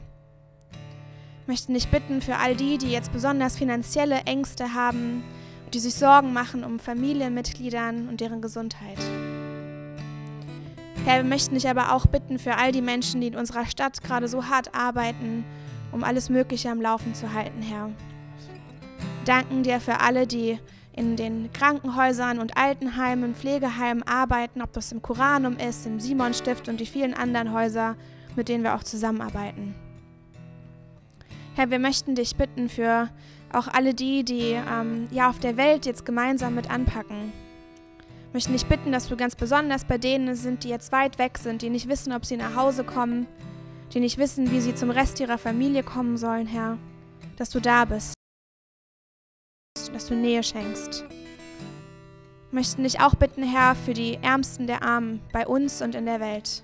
[1.41, 5.23] Ich möchte dich bitten für all die, die jetzt besonders finanzielle Ängste haben,
[5.73, 8.97] die sich Sorgen machen um Familienmitgliedern und deren Gesundheit.
[11.05, 14.01] Herr, wir möchten dich aber auch bitten für all die Menschen, die in unserer Stadt
[14.03, 15.45] gerade so hart arbeiten,
[15.93, 17.87] um alles Mögliche am Laufen zu halten, Herr.
[17.87, 20.59] Wir danken dir für alle, die
[20.97, 26.79] in den Krankenhäusern und Altenheimen, Pflegeheimen arbeiten, ob das im Koranum ist, im Simonstift und
[26.79, 27.95] die vielen anderen Häuser,
[28.35, 29.75] mit denen wir auch zusammenarbeiten.
[31.55, 33.09] Herr, wir möchten dich bitten für
[33.53, 37.31] auch alle die, die ähm, ja auf der Welt jetzt gemeinsam mit anpacken.
[37.99, 41.37] Wir möchten dich bitten, dass du ganz besonders bei denen sind, die jetzt weit weg
[41.37, 43.27] sind, die nicht wissen, ob sie nach Hause kommen,
[43.93, 46.77] die nicht wissen, wie sie zum Rest ihrer Familie kommen sollen, Herr,
[47.37, 48.16] dass du da bist,
[49.85, 51.05] dass du Nähe schenkst.
[52.49, 56.05] Wir möchten dich auch bitten, Herr, für die Ärmsten der Armen bei uns und in
[56.05, 56.63] der Welt.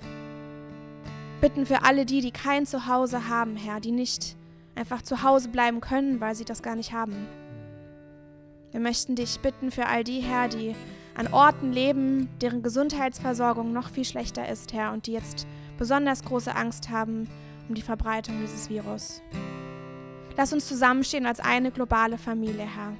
[1.41, 4.35] Bitten für alle die, die kein Zuhause haben, Herr, die nicht
[4.75, 7.27] einfach zu Hause bleiben können, weil sie das gar nicht haben.
[8.71, 10.75] Wir möchten dich bitten für all die, Herr, die
[11.15, 15.45] an Orten leben, deren Gesundheitsversorgung noch viel schlechter ist, Herr, und die jetzt
[15.77, 17.29] besonders große Angst haben
[17.69, 19.21] um die Verbreitung dieses Virus.
[20.35, 22.93] Lass uns zusammenstehen als eine globale Familie, Herr.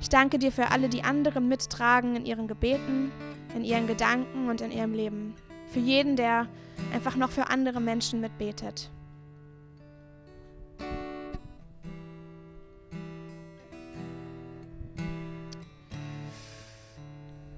[0.00, 3.10] Ich danke dir für alle, die anderen mittragen in ihren Gebeten,
[3.54, 5.34] in ihren Gedanken und in ihrem Leben.
[5.72, 6.46] Für jeden, der
[6.92, 8.90] einfach noch für andere Menschen mitbetet.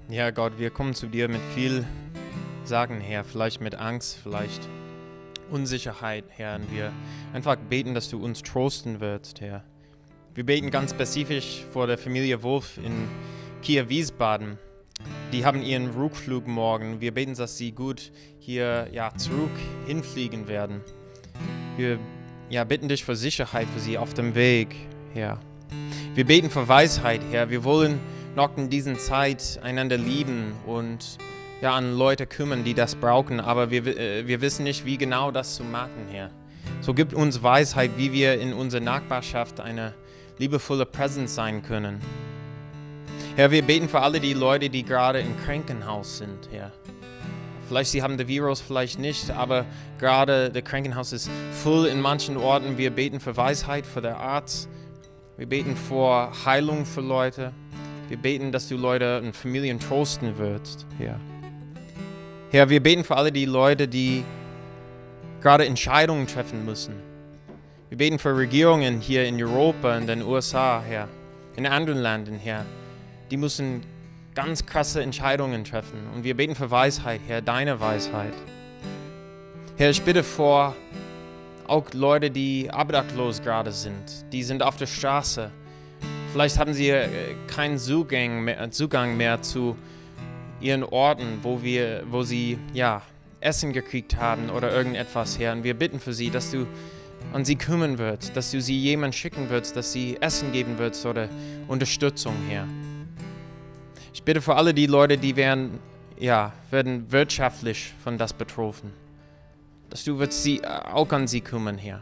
[0.09, 1.85] Ja, Gott, wir kommen zu dir mit viel
[2.63, 4.67] Sagen, Herr, vielleicht mit Angst, vielleicht
[5.51, 6.55] Unsicherheit, Herr.
[6.55, 6.91] Und wir
[7.33, 9.63] einfach beten, dass du uns trosten wirst, Herr.
[10.35, 13.07] Wir beten ganz spezifisch vor der Familie Wolf in
[13.63, 14.57] Kiew-Wiesbaden.
[15.31, 17.01] Die haben ihren Rückflug morgen.
[17.01, 19.51] Wir beten, dass sie gut hier ja, zurück
[19.85, 20.81] hinfliegen werden.
[21.75, 21.99] Wir
[22.49, 24.75] ja, bitten dich für Sicherheit für sie auf dem Weg,
[25.13, 25.39] Herr.
[26.15, 27.49] Wir beten für Weisheit, Herr.
[27.49, 27.99] Wir wollen
[28.35, 31.17] noch in dieser Zeit einander lieben und
[31.61, 35.31] ja, an Leute kümmern, die das brauchen, aber wir, äh, wir wissen nicht, wie genau
[35.31, 36.29] das zu machen, Herr.
[36.81, 39.93] So gibt uns Weisheit, wie wir in unserer Nachbarschaft eine
[40.37, 42.01] liebevolle Präsenz sein können.
[43.35, 46.71] Herr, wir beten für alle die Leute, die gerade im Krankenhaus sind, Herr.
[47.67, 49.65] Vielleicht sie haben das Virus, vielleicht nicht, aber
[49.99, 52.77] gerade das Krankenhaus ist voll in manchen Orten.
[52.77, 54.69] Wir beten für Weisheit für den Arzt.
[55.35, 57.51] Wir beten für Heilung für Leute.
[58.07, 61.19] Wir beten, dass du Leute und Familien trosten wirst, Herr.
[62.49, 64.23] Herr, wir beten für alle die Leute, die
[65.41, 66.93] gerade Entscheidungen treffen müssen.
[67.89, 71.09] Wir beten für Regierungen hier in Europa, in den USA, Herr,
[71.57, 72.65] in anderen Ländern, Herr.
[73.31, 73.83] Die müssen
[74.33, 75.99] ganz krasse Entscheidungen treffen.
[76.15, 78.33] Und wir beten für Weisheit, Herr, deine Weisheit.
[79.75, 80.73] Herr, ich bitte vor
[81.67, 84.31] auch Leute, die obdachlos gerade sind.
[84.31, 85.51] Die sind auf der Straße.
[86.31, 87.09] Vielleicht haben sie äh,
[87.47, 89.75] keinen Zugang mehr, Zugang mehr zu
[90.59, 93.01] ihren Orten, wo, wir, wo sie ja,
[93.39, 95.53] Essen gekriegt haben oder irgendetwas, Herr.
[95.53, 96.65] Und wir bitten für sie, dass du
[97.33, 101.05] an sie kümmern wirst, dass du sie jemand schicken wirst, dass sie Essen geben wirst
[101.05, 101.29] oder
[101.67, 102.67] Unterstützung, Herr.
[104.13, 105.79] Ich bitte für alle die Leute, die werden,
[106.19, 108.91] ja, werden wirtschaftlich von das betroffen,
[109.89, 112.01] dass du wirst sie äh, auch an sie kümmern, Herr.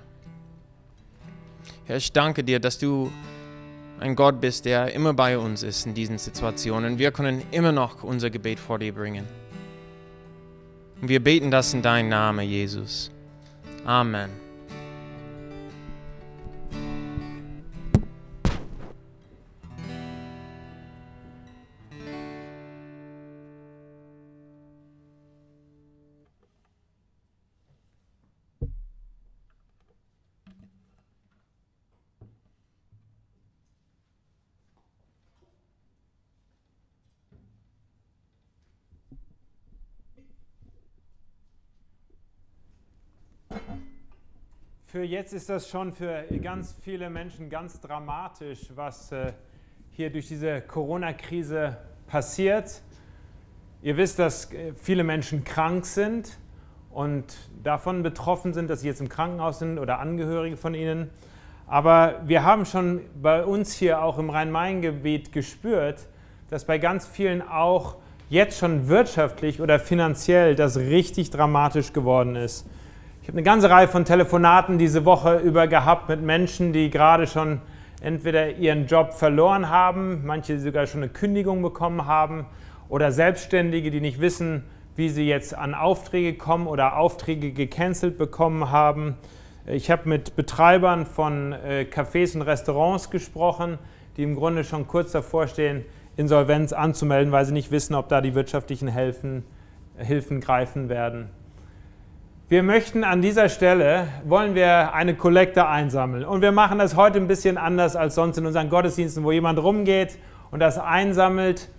[1.86, 3.12] Herr, ich danke dir, dass du
[4.00, 7.00] ein Gott bist, der immer bei uns ist in diesen Situationen.
[7.00, 9.26] Wir können immer noch unser Gebet vor dir bringen.
[11.02, 13.12] Und wir beten das in deinem Namen, Jesus.
[13.86, 14.45] Amen.
[44.96, 49.34] Für jetzt ist das schon für ganz viele Menschen ganz dramatisch, was äh,
[49.92, 51.76] hier durch diese Corona-Krise
[52.08, 52.82] passiert.
[53.82, 56.38] Ihr wisst, dass äh, viele Menschen krank sind
[56.92, 57.26] und
[57.62, 61.10] davon betroffen sind, dass sie jetzt im Krankenhaus sind oder Angehörige von ihnen.
[61.68, 66.08] Aber wir haben schon bei uns hier auch im Rhein-Main-Gebiet gespürt,
[66.50, 67.98] dass bei ganz vielen auch
[68.30, 72.66] jetzt schon wirtschaftlich oder finanziell das richtig dramatisch geworden ist.
[73.26, 77.26] Ich habe eine ganze Reihe von Telefonaten diese Woche über gehabt mit Menschen, die gerade
[77.26, 77.60] schon
[78.00, 82.46] entweder ihren Job verloren haben, manche sogar schon eine Kündigung bekommen haben
[82.88, 84.66] oder Selbstständige, die nicht wissen,
[84.96, 89.16] wie sie jetzt an Aufträge kommen oder Aufträge gecancelt bekommen haben.
[89.66, 93.80] Ich habe mit Betreibern von äh, Cafés und Restaurants gesprochen,
[94.18, 95.84] die im Grunde schon kurz davor stehen,
[96.16, 99.44] Insolvenz anzumelden, weil sie nicht wissen, ob da die wirtschaftlichen Hilfen,
[99.98, 101.32] Hilfen greifen werden.
[102.48, 106.24] Wir möchten an dieser Stelle, wollen wir eine Kollekte einsammeln.
[106.24, 109.58] Und wir machen das heute ein bisschen anders als sonst in unseren Gottesdiensten, wo jemand
[109.58, 110.20] rumgeht
[110.52, 111.70] und das einsammelt.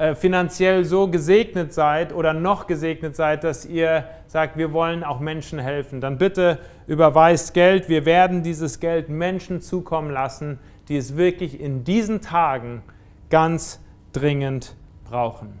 [0.00, 5.20] äh, finanziell so gesegnet seid oder noch gesegnet seid, dass ihr sagt, wir wollen auch
[5.20, 7.90] Menschen helfen, dann bitte überweist Geld.
[7.90, 12.80] Wir werden dieses Geld Menschen zukommen lassen, die es wirklich in diesen Tagen
[13.28, 13.78] ganz
[14.14, 14.74] dringend
[15.04, 15.58] brauchen.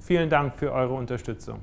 [0.00, 1.60] Vielen Dank für eure Unterstützung.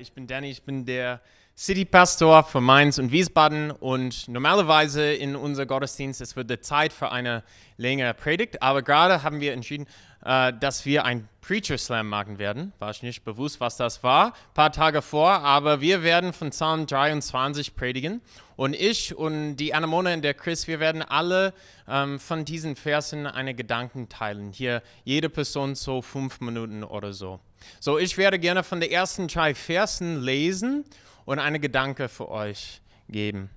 [0.00, 1.20] Ich bin Danny, ich bin der
[1.56, 7.10] City Pastor für Mainz und Wiesbaden und normalerweise in unser Gottesdienst, es wird Zeit für
[7.10, 7.42] eine
[7.78, 9.86] längere Predigt, aber gerade haben wir entschieden,
[10.24, 12.72] äh, dass wir ein Preacher Slam machen werden.
[12.78, 16.50] War ich nicht bewusst, was das war, ein paar Tage vor, aber wir werden von
[16.50, 18.20] Psalm 23 predigen
[18.54, 21.54] und ich und die Anemone und der Chris, wir werden alle
[21.88, 24.52] ähm, von diesen Versen eine Gedanken teilen.
[24.52, 27.40] Hier jede Person so fünf Minuten oder so.
[27.80, 30.84] So, ich werde gerne von den ersten drei Versen lesen
[31.24, 33.50] und eine Gedanke für euch geben.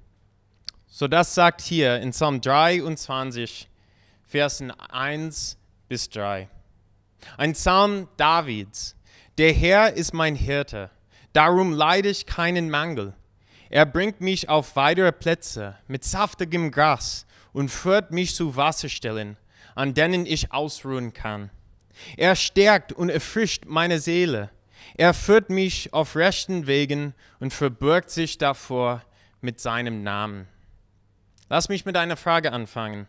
[0.88, 3.70] So, das sagt hier in Psalm 23,
[4.24, 6.50] Versen 1 bis 3.
[7.38, 8.96] Ein Psalm Davids.
[9.38, 10.90] Der Herr ist mein Hirte,
[11.34, 13.14] darum leide ich keinen Mangel.
[13.70, 19.38] Er bringt mich auf weitere Plätze mit saftigem Gras und führt mich zu Wasserstellen,
[19.76, 21.50] an denen ich ausruhen kann.
[22.18, 24.50] Er stärkt und erfrischt meine Seele.
[24.96, 29.02] Er führt mich auf rechten Wegen und verbirgt sich davor
[29.42, 30.48] mit seinem Namen.
[31.50, 33.08] Lass mich mit einer Frage anfangen.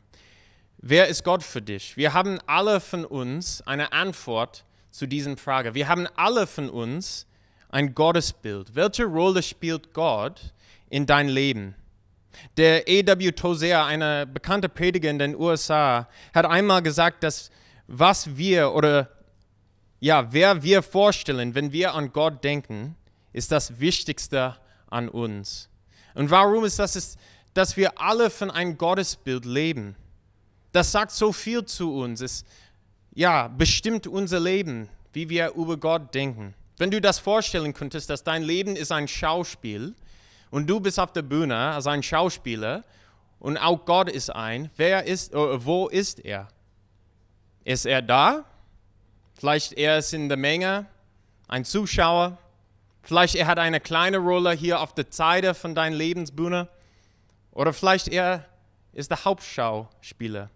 [0.79, 1.97] Wer ist Gott für dich?
[1.97, 5.75] Wir haben alle von uns eine Antwort zu dieser Frage.
[5.75, 7.27] Wir haben alle von uns
[7.69, 8.75] ein Gottesbild.
[8.75, 10.53] Welche Rolle spielt Gott
[10.91, 11.75] in dein Leben?
[12.57, 13.33] Der E.W.
[13.33, 17.51] Tozer, eine bekannte Prediger in den USA, hat einmal gesagt, dass
[17.93, 19.11] was wir oder
[20.01, 22.97] ja, wer wir vorstellen, wenn wir an Gott denken,
[23.33, 24.57] ist das Wichtigste
[24.91, 25.69] an uns.
[26.15, 27.17] Und warum ist das?
[27.55, 29.95] dass wir alle von einem Gottesbild leben.
[30.73, 32.23] Das sagt so viel zu uns.
[32.23, 32.45] Es
[33.15, 36.55] ja, bestimmt unser Leben, wie wir über Gott denken.
[36.79, 39.95] Wenn du das vorstellen könntest, dass dein Leben ist ein Schauspiel
[40.51, 42.85] und du bist auf der Bühne als ein Schauspieler
[43.39, 46.49] und auch Gott ist ein, wer ist, wo ist er?
[47.65, 48.45] Ist er da?
[49.35, 50.87] Vielleicht er ist in der Menge,
[51.49, 52.39] ein Zuschauer.
[53.03, 56.69] Vielleicht er hat eine kleine Rolle hier auf der Seite von deiner Lebensbühne.
[57.51, 58.47] Oder vielleicht er
[58.93, 60.51] ist der Hauptschauspieler.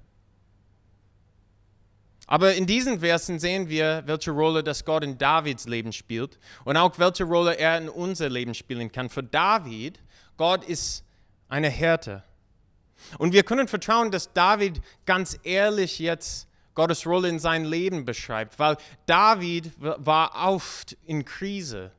[2.27, 6.77] Aber in diesen Versen sehen wir, welche Rolle das Gott in Davids Leben spielt und
[6.77, 9.09] auch welche Rolle er in unser Leben spielen kann.
[9.09, 10.01] Für David,
[10.37, 11.05] Gott ist
[11.49, 12.25] eine Härte.
[13.19, 18.59] Und wir können vertrauen, dass David ganz ehrlich jetzt Gottes Rolle in sein Leben beschreibt,
[18.61, 21.91] weil David war oft in Krise.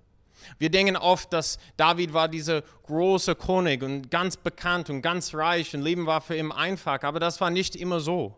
[0.60, 5.74] Wir denken oft, dass David war dieser große König und ganz bekannt und ganz reich
[5.76, 8.34] und Leben war für ihn einfach, aber das war nicht immer so.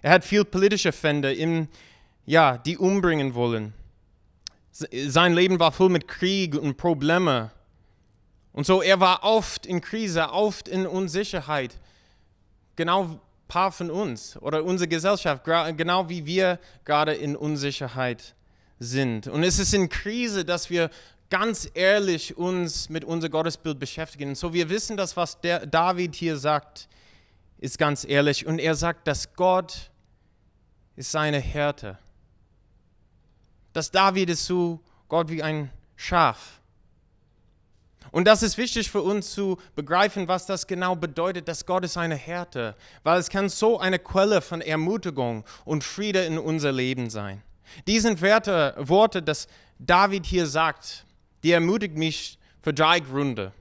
[0.00, 1.68] Er hat viel politische Feinde, im,
[2.24, 3.74] ja, die umbringen wollen.
[4.72, 7.50] Sein Leben war voll mit Krieg und Problemen.
[8.52, 11.76] Und so, er war oft in Krise, oft in Unsicherheit.
[12.76, 13.20] Genau
[13.50, 18.34] paar von uns oder unsere Gesellschaft, genau wie wir gerade in Unsicherheit
[18.78, 19.26] sind.
[19.26, 20.88] Und es ist in Krise, dass wir
[21.28, 24.34] ganz ehrlich uns mit unserem Gottesbild beschäftigen.
[24.34, 26.88] so wir wissen, dass was der David hier sagt,
[27.58, 28.46] ist ganz ehrlich.
[28.46, 29.90] Und er sagt, dass Gott
[30.96, 31.98] ist seine Härte.
[33.72, 36.59] Dass David ist so Gott wie ein Schaf.
[38.12, 41.96] Und das ist wichtig für uns zu begreifen, was das genau bedeutet, dass Gott ist
[41.96, 47.08] eine Härte, weil es kann so eine Quelle von Ermutigung und Friede in unser Leben
[47.08, 47.42] sein.
[47.86, 49.46] Diesen Werte, Worte, das
[49.78, 51.06] David hier sagt,
[51.42, 53.52] die ermutigt mich für drei Gründe.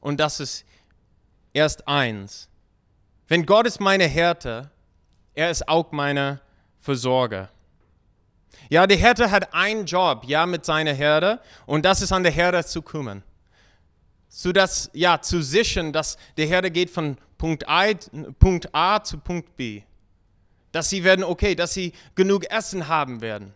[0.00, 0.64] Und das ist
[1.52, 2.48] erst eins.
[3.26, 4.70] Wenn Gott ist meine Härte,
[5.34, 6.40] er ist auch meine
[6.78, 7.50] Versorger.
[8.70, 12.32] Ja, die Hirte hat einen Job, ja, mit seiner Herde und das ist an der
[12.32, 13.22] Herde zu kümmern.
[14.28, 17.86] So dass, ja, zu sichern, dass der Herde geht von Punkt A,
[18.38, 19.82] Punkt A zu Punkt B.
[20.72, 23.54] Dass sie werden, okay, dass sie genug Essen haben werden.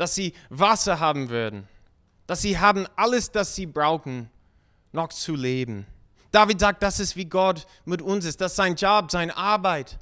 [0.00, 1.68] dass sie Wasser haben würden,
[2.26, 4.30] dass sie haben alles, das sie brauchen,
[4.92, 5.86] noch zu leben.
[6.32, 9.98] David sagt, das ist wie Gott mit uns ist, dass sein Job, seine Arbeit,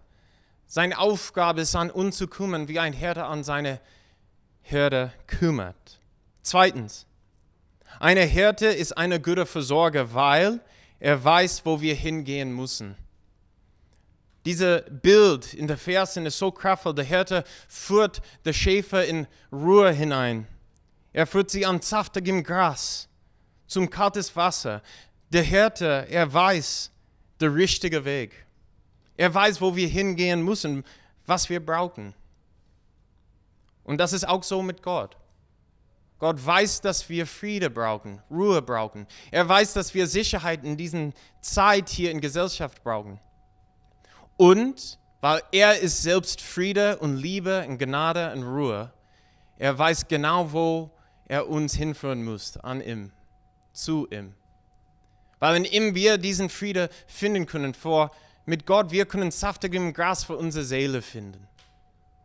[0.69, 3.81] seine Aufgabe ist, an uns zu kümmern, wie ein Hirte an seine
[4.61, 5.99] Herde kümmert.
[6.43, 7.07] Zweitens,
[7.99, 10.61] eine Hirte ist eine gute Versorger, weil
[11.01, 12.97] er weiß, wo wir hingehen müssen.
[14.45, 16.95] Dieses Bild in der Versen ist so kraftvoll.
[16.95, 20.47] Der Hirte führt der Schäfer in Ruhe hinein.
[21.13, 23.09] Er führt sie an saftigem Gras,
[23.67, 24.83] zum kaltes Wasser.
[25.31, 26.91] Der Hirte, er weiß
[27.41, 28.47] der richtige Weg.
[29.19, 30.85] Er weiß, wo wir hingehen müssen,
[31.27, 32.15] was wir brauchen.
[33.83, 35.17] Und das ist auch so mit Gott.
[36.19, 39.07] Gott weiß, dass wir Friede brauchen, Ruhe brauchen.
[39.31, 41.11] Er weiß, dass wir Sicherheit in dieser
[41.41, 43.21] Zeit hier in Gesellschaft brauchen.
[44.37, 48.93] Und weil er ist selbst Friede und Liebe und Gnade und Ruhe,
[49.59, 50.91] er weiß genau, wo
[51.27, 53.13] er uns hinführen muss, an ihm,
[53.73, 54.35] zu ihm.
[55.41, 57.75] Weil in ihm wir diesen Friede finden können.
[57.75, 58.13] Vor
[58.49, 61.47] mit Gott, wir können saftigem Gras für unsere Seele finden.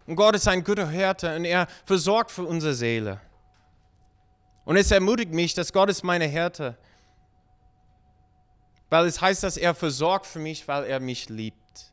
[0.07, 3.19] Und Gott ist ein guter Hirte und er versorgt für unsere Seele.
[4.63, 6.77] Und es ermutigt mich, dass Gott ist meine Hirte.
[8.89, 11.91] Weil es heißt, dass er versorgt für mich, weil er mich liebt.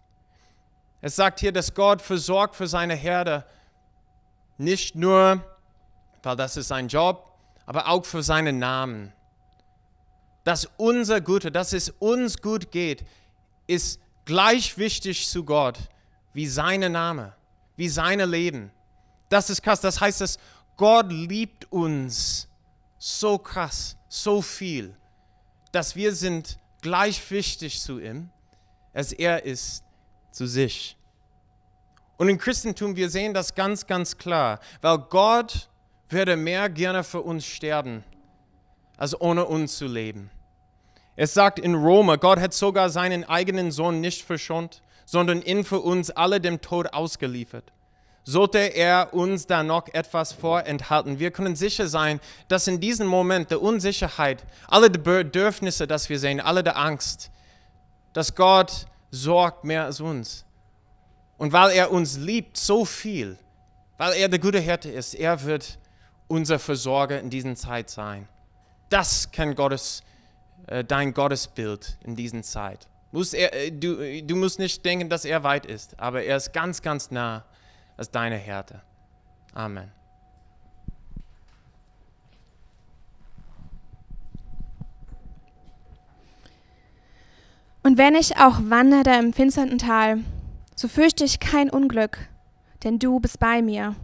[1.00, 3.44] Es sagt hier, dass Gott versorgt für seine Herde.
[4.58, 5.42] Nicht nur,
[6.22, 9.12] weil das ist sein Job, aber auch für seinen Namen.
[10.44, 13.04] Dass unser Gute, dass es uns gut geht,
[13.66, 15.78] ist gleich wichtig zu Gott
[16.32, 17.34] wie seine Name,
[17.76, 18.70] wie seine Leben.
[19.28, 19.80] Das ist krass.
[19.80, 20.38] Das heißt, dass
[20.76, 22.48] Gott liebt uns
[22.98, 24.96] so krass, so viel,
[25.72, 28.30] dass wir sind gleich wichtig zu ihm,
[28.92, 29.84] als er ist
[30.30, 30.96] zu sich.
[32.16, 35.70] Und im Christentum, wir sehen das ganz, ganz klar, weil Gott
[36.08, 38.04] würde mehr gerne für uns sterben,
[38.96, 40.30] als ohne uns zu leben.
[41.22, 45.80] Es sagt in Roma, Gott hat sogar seinen eigenen Sohn nicht verschont, sondern ihn für
[45.80, 47.74] uns alle dem Tod ausgeliefert.
[48.24, 53.50] Sollte er uns da noch etwas vorenthalten, wir können sicher sein, dass in diesem Moment
[53.50, 57.30] der Unsicherheit, alle die Bedürfnisse, das wir sehen, alle der Angst,
[58.14, 60.46] dass Gott sorgt mehr als uns.
[61.36, 63.36] Und weil er uns liebt so viel,
[63.98, 65.78] weil er der gute Hirte ist, er wird
[66.28, 68.26] unser Versorger in dieser Zeit sein.
[68.88, 70.02] Das kann Gottes,
[70.84, 72.88] dein Gottesbild in dieser Zeit.
[73.12, 76.52] Muss er, äh, du, du musst nicht denken, dass er weit ist, aber er ist
[76.52, 77.44] ganz, ganz nah
[77.96, 78.80] als deine Härte.
[79.52, 79.90] Amen.
[87.82, 90.18] Und wenn ich auch wandere im finsteren Tal,
[90.76, 92.18] so fürchte ich kein Unglück,
[92.84, 93.96] denn du bist bei mir.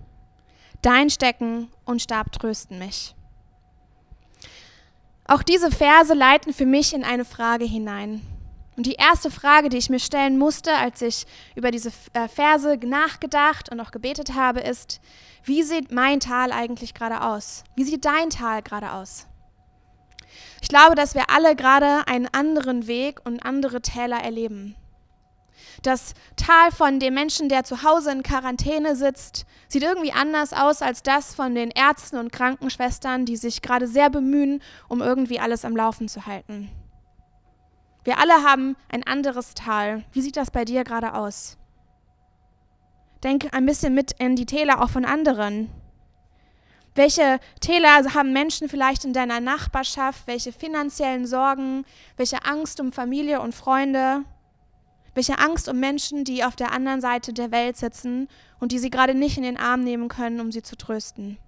[0.82, 3.15] Dein Stecken und Stab trösten mich.
[5.28, 8.22] Auch diese Verse leiten für mich in eine Frage hinein.
[8.76, 12.78] Und die erste Frage, die ich mir stellen musste, als ich über diese äh, Verse
[12.84, 15.00] nachgedacht und auch gebetet habe, ist,
[15.44, 17.64] wie sieht mein Tal eigentlich gerade aus?
[17.74, 19.26] Wie sieht dein Tal gerade aus?
[20.60, 24.76] Ich glaube, dass wir alle gerade einen anderen Weg und andere Täler erleben.
[25.82, 30.82] Das Tal von dem Menschen, der zu Hause in Quarantäne sitzt, sieht irgendwie anders aus
[30.82, 35.64] als das von den Ärzten und Krankenschwestern, die sich gerade sehr bemühen, um irgendwie alles
[35.64, 36.70] am Laufen zu halten.
[38.04, 40.04] Wir alle haben ein anderes Tal.
[40.12, 41.58] Wie sieht das bei dir gerade aus?
[43.24, 45.68] Denk ein bisschen mit in die Täler auch von anderen.
[46.94, 50.26] Welche Täler haben Menschen vielleicht in deiner Nachbarschaft?
[50.26, 51.84] Welche finanziellen Sorgen?
[52.16, 54.24] Welche Angst um Familie und Freunde?
[55.16, 58.28] Welche Angst um Menschen, die auf der anderen Seite der Welt sitzen
[58.60, 61.38] und die sie gerade nicht in den Arm nehmen können, um sie zu trösten?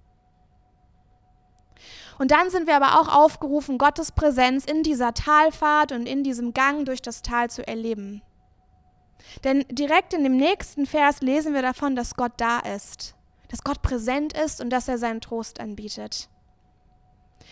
[2.17, 6.53] Und dann sind wir aber auch aufgerufen, Gottes Präsenz in dieser Talfahrt und in diesem
[6.53, 8.23] Gang durch das Tal zu erleben.
[9.43, 13.13] Denn direkt in dem nächsten Vers lesen wir davon, dass Gott da ist,
[13.49, 16.27] dass Gott präsent ist und dass er seinen Trost anbietet.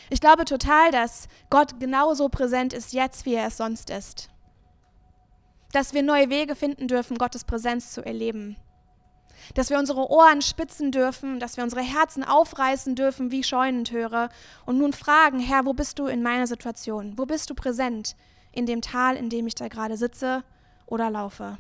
[0.10, 4.32] Ich glaube total, dass Gott genauso präsent ist jetzt, wie er es sonst ist
[5.78, 8.58] dass wir neue Wege finden dürfen, Gottes Präsenz zu erleben.
[9.54, 14.30] Dass wir unsere Ohren spitzen dürfen, dass wir unsere Herzen aufreißen dürfen wie Scheunentöre
[14.66, 17.14] und nun fragen, Herr, wo bist du in meiner Situation?
[17.16, 18.16] Wo bist du präsent
[18.52, 20.44] in dem Tal, in dem ich da gerade sitze
[20.88, 21.60] oder laufe?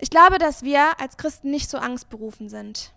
[0.00, 2.92] Ich glaube, dass wir als Christen nicht so angstberufen sind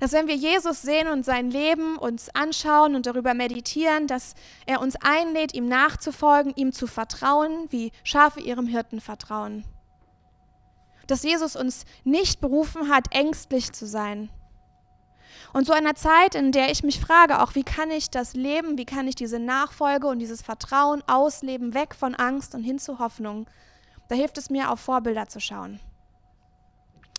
[0.00, 4.34] dass wenn wir Jesus sehen und sein Leben uns anschauen und darüber meditieren, dass
[4.66, 9.64] er uns einlädt, ihm nachzufolgen, ihm zu vertrauen, wie Schafe ihrem Hirten vertrauen.
[11.06, 14.30] Dass Jesus uns nicht berufen hat, ängstlich zu sein.
[15.52, 18.78] Und so einer Zeit, in der ich mich frage, auch wie kann ich das Leben,
[18.78, 22.98] wie kann ich diese Nachfolge und dieses Vertrauen ausleben, weg von Angst und hin zu
[22.98, 23.46] Hoffnung,
[24.08, 25.80] da hilft es mir, auf Vorbilder zu schauen.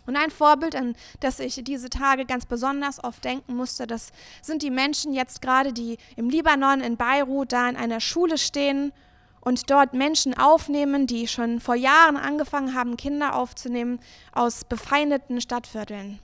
[0.06, 4.62] Und ein Vorbild, an das ich diese Tage ganz besonders oft denken musste, das sind
[4.62, 8.92] die Menschen jetzt gerade, die im Libanon, in Beirut, da in einer Schule stehen
[9.40, 14.00] und dort Menschen aufnehmen, die schon vor Jahren angefangen haben, Kinder aufzunehmen
[14.32, 16.18] aus befeindeten Stadtvierteln.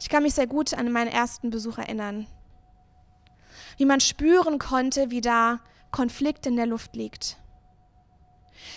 [0.00, 2.26] Ich kann mich sehr gut an meinen ersten Besuch erinnern.
[3.78, 7.36] Wie man spüren konnte, wie da Konflikt in der Luft liegt.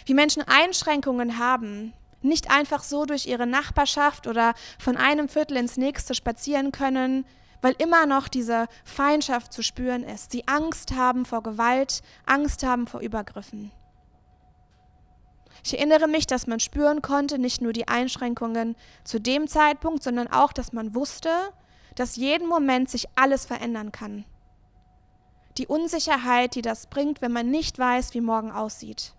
[0.06, 5.78] Wie Menschen Einschränkungen haben, nicht einfach so durch ihre Nachbarschaft oder von einem Viertel ins
[5.78, 7.26] nächste spazieren können,
[7.62, 10.32] weil immer noch diese Feindschaft zu spüren ist.
[10.32, 13.72] Sie Angst haben vor Gewalt, Angst haben vor Übergriffen.
[15.64, 20.28] Ich erinnere mich, dass man spüren konnte, nicht nur die Einschränkungen zu dem Zeitpunkt, sondern
[20.28, 21.30] auch, dass man wusste,
[21.96, 24.24] dass jeden Moment sich alles verändern kann.
[25.58, 29.14] Die Unsicherheit, die das bringt, wenn man nicht weiß, wie morgen aussieht.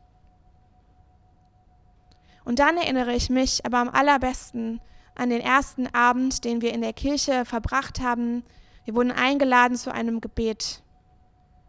[2.50, 4.80] Und dann erinnere ich mich aber am allerbesten
[5.14, 8.42] an den ersten Abend, den wir in der Kirche verbracht haben.
[8.84, 10.82] Wir wurden eingeladen zu einem Gebet.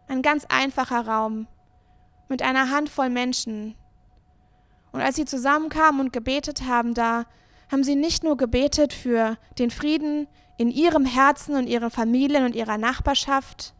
[0.08, 1.46] Ein ganz einfacher Raum
[2.28, 3.76] mit einer Handvoll Menschen.
[4.90, 7.26] Und als sie zusammenkamen und gebetet haben, da
[7.70, 10.26] haben sie nicht nur gebetet für den Frieden
[10.58, 13.72] in ihrem Herzen und ihren Familien und ihrer Nachbarschaft,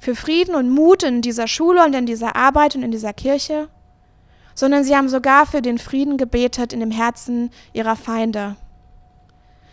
[0.00, 3.68] für Frieden und Mut in dieser Schule und in dieser Arbeit und in dieser Kirche,
[4.58, 8.56] sondern sie haben sogar für den Frieden gebetet in dem Herzen ihrer Feinde.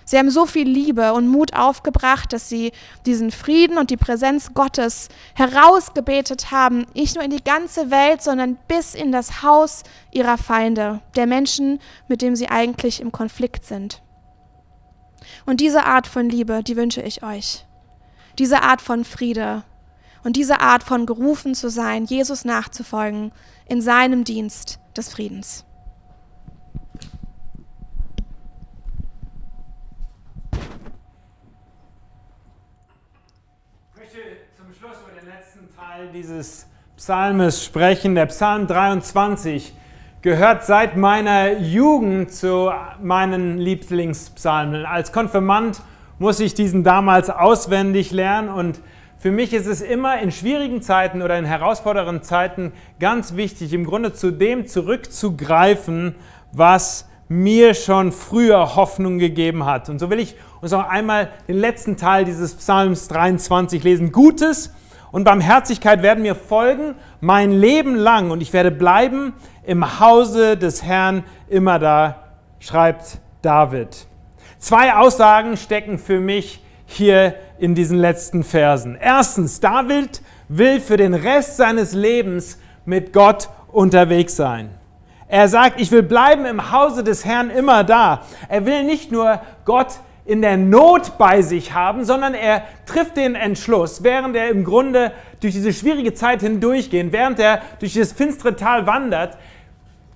[0.06, 2.72] Sie haben so viel Liebe und Mut aufgebracht, dass sie
[3.08, 8.60] diesen Frieden und die Präsenz Gottes herausgebetet haben, nicht nur in die ganze Welt, sondern
[8.68, 9.82] bis in das Haus
[10.12, 14.04] ihrer Feinde, der Menschen, mit denen sie eigentlich im Konflikt sind.
[15.48, 17.66] Und diese Art von Liebe, die wünsche ich euch.
[18.38, 19.64] Diese Art von Friede
[20.26, 23.32] und diese Art von gerufen zu sein, Jesus nachzufolgen,
[23.68, 25.64] in seinem Dienst des Friedens.
[33.94, 34.18] Ich möchte
[34.58, 36.66] zum Schluss über den letzten Teil dieses
[36.98, 38.16] Psalmes sprechen.
[38.16, 39.74] Der Psalm 23
[40.24, 44.88] gehört seit meiner Jugend zu meinen Lieblingspsalmen.
[44.88, 45.84] Als Konfirmand
[46.18, 48.80] muss ich diesen damals auswendig lernen und
[49.26, 53.84] für mich ist es immer in schwierigen Zeiten oder in herausfordernden Zeiten ganz wichtig, im
[53.84, 56.14] Grunde zu dem zurückzugreifen,
[56.52, 59.90] was mir schon früher Hoffnung gegeben hat.
[59.90, 64.12] Und so will ich uns auch einmal den letzten Teil dieses Psalms 23 lesen.
[64.12, 64.76] Gutes
[65.12, 70.84] und Barmherzigkeit werden mir folgen mein Leben lang und ich werde bleiben im Hause des
[70.84, 72.26] Herrn immer da,
[72.60, 74.06] schreibt David.
[74.60, 78.98] Zwei Aussagen stecken für mich hier in diesen letzten Versen.
[79.00, 84.70] Erstens, David will für den Rest seines Lebens mit Gott unterwegs sein.
[85.28, 88.22] Er sagt, ich will bleiben im Hause des Herrn immer da.
[88.48, 93.36] Er will nicht nur Gott in der Not bei sich haben, sondern er trifft den
[93.36, 98.56] Entschluss, während er im Grunde durch diese schwierige Zeit hindurchgeht, während er durch das finstere
[98.56, 99.38] Tal wandert,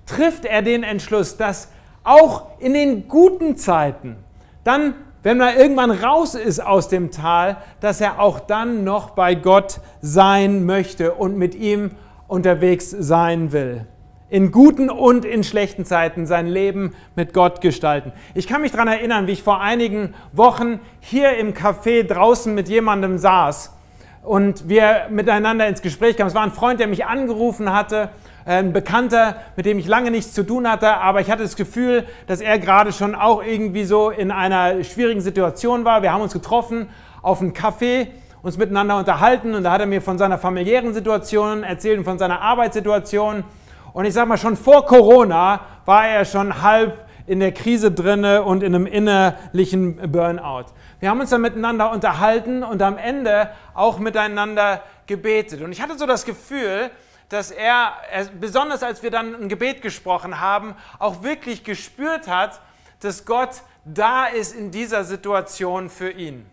[0.06, 1.70] trifft er den Entschluss, dass
[2.02, 4.16] auch in den guten Zeiten
[4.64, 9.34] dann wenn man irgendwann raus ist aus dem Tal, dass er auch dann noch bei
[9.34, 11.92] Gott sein möchte und mit ihm
[12.26, 13.86] unterwegs sein will.
[14.30, 18.12] In guten und in schlechten Zeiten sein Leben mit Gott gestalten.
[18.34, 22.68] Ich kann mich daran erinnern, wie ich vor einigen Wochen hier im Café draußen mit
[22.68, 23.74] jemandem saß
[24.22, 26.28] und wir miteinander ins Gespräch kamen.
[26.28, 28.10] Es war ein Freund, der mich angerufen hatte
[28.44, 32.06] ein Bekannter, mit dem ich lange nichts zu tun hatte, aber ich hatte das Gefühl,
[32.26, 36.02] dass er gerade schon auch irgendwie so in einer schwierigen Situation war.
[36.02, 36.88] Wir haben uns getroffen
[37.22, 38.08] auf einen Kaffee,
[38.42, 42.18] uns miteinander unterhalten und da hat er mir von seiner familiären Situation erzählt und von
[42.18, 43.44] seiner Arbeitssituation.
[43.92, 48.42] Und ich sage mal, schon vor Corona war er schon halb in der Krise drinne
[48.42, 50.66] und in einem innerlichen Burnout.
[50.98, 55.62] Wir haben uns dann miteinander unterhalten und am Ende auch miteinander gebetet.
[55.62, 56.90] Und ich hatte so das Gefühl,
[57.30, 57.94] dass er,
[58.38, 62.60] besonders als wir dann ein Gebet gesprochen haben, auch wirklich gespürt hat,
[63.00, 66.44] dass Gott da ist in dieser Situation für ihn.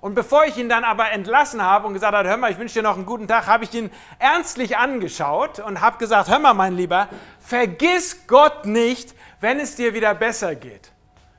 [0.00, 2.74] Und bevor ich ihn dann aber entlassen habe und gesagt habe, hör mal, ich wünsche
[2.74, 6.54] dir noch einen guten Tag, habe ich ihn ernstlich angeschaut und habe gesagt, hör mal,
[6.54, 7.08] mein Lieber,
[7.40, 10.91] vergiss Gott nicht, wenn es dir wieder besser geht.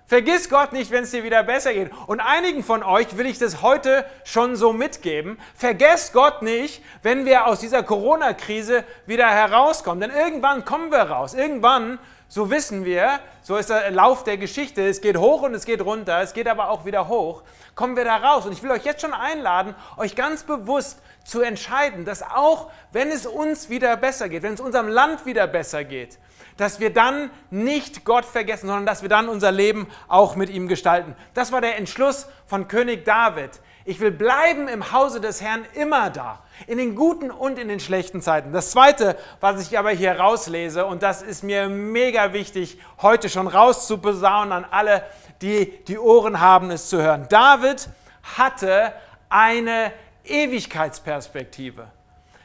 [0.05, 1.91] Vergiss Gott nicht, wenn es dir wieder besser geht.
[2.07, 5.39] Und einigen von euch will ich das heute schon so mitgeben.
[5.55, 10.01] Vergesst Gott nicht, wenn wir aus dieser Corona-Krise wieder herauskommen.
[10.01, 11.33] Denn irgendwann kommen wir raus.
[11.33, 15.65] Irgendwann, so wissen wir, so ist der Lauf der Geschichte, es geht hoch und es
[15.65, 17.43] geht runter, es geht aber auch wieder hoch,
[17.75, 18.45] kommen wir da raus.
[18.45, 23.09] Und ich will euch jetzt schon einladen, euch ganz bewusst zu entscheiden, dass auch wenn
[23.09, 26.17] es uns wieder besser geht, wenn es unserem Land wieder besser geht,
[26.57, 30.67] dass wir dann nicht Gott vergessen, sondern dass wir dann unser Leben auch mit ihm
[30.67, 31.15] gestalten.
[31.33, 33.51] Das war der Entschluss von König David.
[33.85, 37.81] Ich will bleiben im Hause des Herrn immer da, in den guten und in den
[37.81, 38.53] schlechten Zeiten.
[38.53, 43.47] Das Zweite, was ich aber hier rauslese, und das ist mir mega wichtig, heute schon
[43.47, 45.03] rauszuposaunen an alle,
[45.41, 47.27] die die Ohren haben, es zu hören.
[47.29, 47.89] David
[48.37, 48.93] hatte
[49.27, 49.91] eine
[50.23, 51.87] Ewigkeitsperspektive.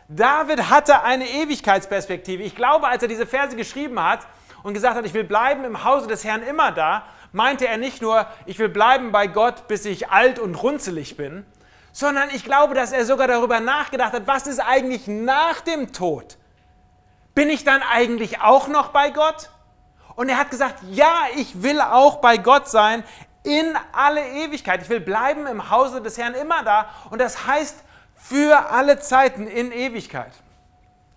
[0.09, 2.43] David hatte eine Ewigkeitsperspektive.
[2.43, 4.21] Ich glaube, als er diese Verse geschrieben hat
[4.63, 8.01] und gesagt hat, ich will bleiben im Hause des Herrn immer da, meinte er nicht
[8.01, 11.45] nur, ich will bleiben bei Gott, bis ich alt und runzelig bin,
[11.93, 16.39] sondern ich glaube, dass er sogar darüber nachgedacht hat, was ist eigentlich nach dem Tod?
[17.35, 19.51] Bin ich dann eigentlich auch noch bei Gott?
[20.17, 23.05] Und er hat gesagt, ja, ich will auch bei Gott sein
[23.43, 24.83] in alle Ewigkeit.
[24.83, 26.89] Ich will bleiben im Hause des Herrn immer da.
[27.11, 27.85] Und das heißt
[28.19, 30.33] für alle Zeiten in Ewigkeit.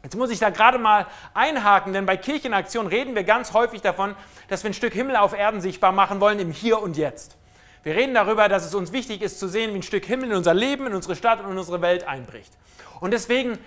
[0.03, 4.15] Jetzt muss ich da gerade mal einhaken, denn bei Kirchenaktion reden wir ganz häufig davon,
[4.47, 7.37] dass wir ein Stück Himmel auf Erden sichtbar machen wollen im Hier und Jetzt.
[7.83, 10.37] Wir reden darüber, dass es uns wichtig ist zu sehen, wie ein Stück Himmel in
[10.37, 12.53] unser Leben, in unsere Stadt und in unsere Welt einbricht.
[12.99, 13.57] Und deswegen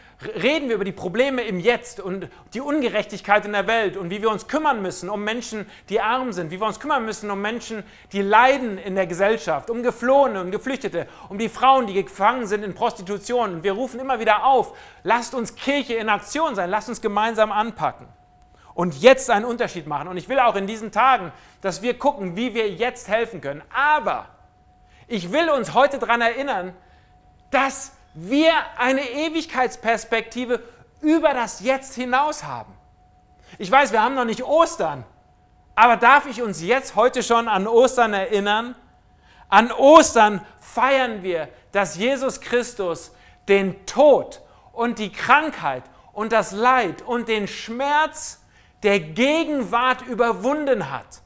[0.41, 4.23] reden wir über die Probleme im Jetzt und die Ungerechtigkeit in der Welt und wie
[4.23, 7.43] wir uns kümmern müssen um Menschen, die arm sind, wie wir uns kümmern müssen um
[7.43, 12.47] Menschen, die leiden in der Gesellschaft, um Geflohene und Geflüchtete, um die Frauen, die gefangen
[12.47, 13.55] sind in Prostitution.
[13.55, 17.51] Und wir rufen immer wieder auf, lasst uns Kirche in Aktion sein, lasst uns gemeinsam
[17.51, 18.07] anpacken
[18.75, 20.09] und jetzt einen Unterschied machen.
[20.09, 23.63] Und ich will auch in diesen Tagen, dass wir gucken, wie wir jetzt helfen können.
[23.73, 24.29] Aber
[25.07, 26.75] ich will uns heute daran erinnern,
[27.51, 30.63] dass wir eine Ewigkeitsperspektive
[31.01, 32.73] über das Jetzt hinaus haben.
[33.59, 35.05] Ich weiß, wir haben noch nicht Ostern,
[35.75, 38.75] aber darf ich uns jetzt heute schon an Ostern erinnern?
[39.49, 43.13] An Ostern feiern wir, dass Jesus Christus
[43.49, 44.41] den Tod
[44.73, 48.44] und die Krankheit und das Leid und den Schmerz
[48.85, 51.23] der Gegenwart überwunden hat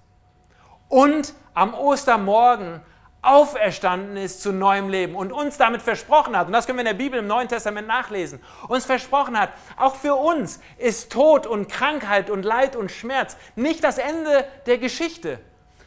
[0.89, 2.81] und am Ostermorgen
[3.21, 6.97] auferstanden ist zu neuem Leben und uns damit versprochen hat, und das können wir in
[6.97, 11.69] der Bibel im Neuen Testament nachlesen, uns versprochen hat, auch für uns ist Tod und
[11.69, 15.41] Krankheit und Leid und Schmerz nicht das Ende der Geschichte,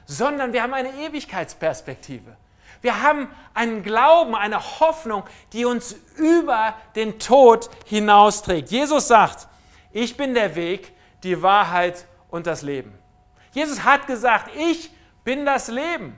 [0.05, 2.35] sondern wir haben eine Ewigkeitsperspektive.
[2.81, 8.71] Wir haben einen Glauben, eine Hoffnung, die uns über den Tod hinausträgt.
[8.71, 9.47] Jesus sagt,
[9.93, 10.91] ich bin der Weg,
[11.23, 12.93] die Wahrheit und das Leben.
[13.51, 14.91] Jesus hat gesagt, ich
[15.23, 16.17] bin das Leben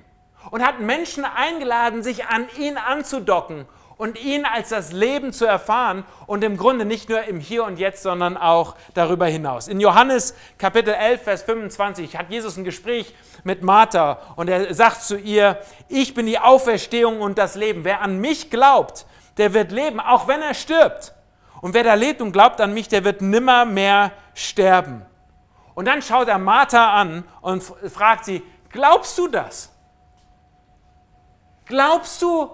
[0.51, 3.65] und hat Menschen eingeladen, sich an ihn anzudocken
[3.97, 7.79] und ihn als das Leben zu erfahren und im Grunde nicht nur im Hier und
[7.79, 9.67] Jetzt, sondern auch darüber hinaus.
[9.67, 15.03] In Johannes Kapitel 11, Vers 25 hat Jesus ein Gespräch mit Martha und er sagt
[15.03, 17.83] zu ihr, ich bin die Auferstehung und das Leben.
[17.83, 19.05] Wer an mich glaubt,
[19.37, 21.13] der wird leben, auch wenn er stirbt.
[21.63, 25.05] Und wer da lebt und glaubt an mich, der wird nimmer mehr sterben.
[25.75, 29.73] Und dann schaut er Martha an und fragt sie, glaubst du das?
[31.63, 32.51] Glaubst du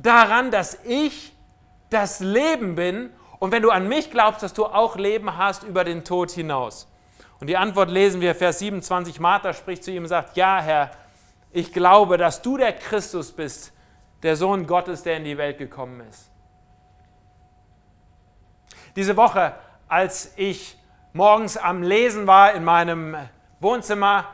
[0.00, 1.32] daran, dass ich
[1.88, 5.84] das Leben bin und wenn du an mich glaubst, dass du auch Leben hast über
[5.84, 6.88] den Tod hinaus?
[7.38, 9.20] Und die Antwort lesen wir, Vers 27.
[9.20, 10.90] Martha spricht zu ihm und sagt, ja Herr,
[11.52, 13.72] ich glaube, dass du der Christus bist,
[14.24, 16.29] der Sohn Gottes, der in die Welt gekommen ist.
[18.96, 19.54] Diese Woche,
[19.88, 20.76] als ich
[21.12, 23.16] morgens am Lesen war in meinem
[23.60, 24.26] Wohnzimmer,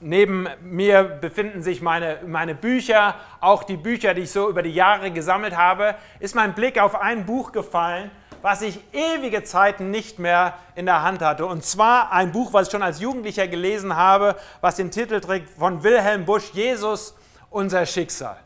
[0.00, 4.74] Neben mir befinden sich meine, meine Bücher, auch die Bücher, die ich so über die
[4.74, 8.10] Jahre gesammelt habe, ist mein Blick auf ein Buch gefallen,
[8.42, 11.46] was ich ewige Zeiten nicht mehr in der Hand hatte.
[11.46, 15.48] Und zwar ein Buch, was ich schon als Jugendlicher gelesen habe, was den Titel trägt
[15.50, 17.16] von Wilhelm Busch, Jesus,
[17.48, 18.36] unser Schicksal.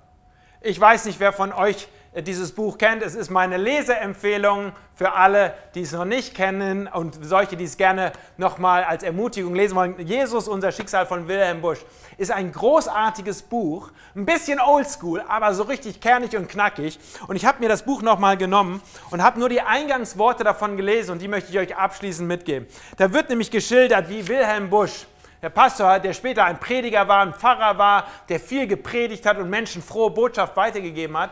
[0.61, 3.03] Ich weiß nicht, wer von euch dieses Buch kennt.
[3.03, 7.77] Es ist meine Leseempfehlung für alle, die es noch nicht kennen und solche, die es
[7.77, 9.95] gerne nochmal als Ermutigung lesen wollen.
[9.99, 11.79] Jesus, unser Schicksal von Wilhelm Busch,
[12.19, 16.99] ist ein großartiges Buch, ein bisschen oldschool, aber so richtig kernig und knackig.
[17.29, 21.13] Und ich habe mir das Buch nochmal genommen und habe nur die Eingangsworte davon gelesen
[21.13, 22.67] und die möchte ich euch abschließend mitgeben.
[22.97, 25.07] Da wird nämlich geschildert, wie Wilhelm Busch
[25.43, 29.49] der Pastor, der später ein Prediger war, ein Pfarrer war, der viel gepredigt hat und
[29.49, 31.31] Menschen frohe Botschaft weitergegeben hat,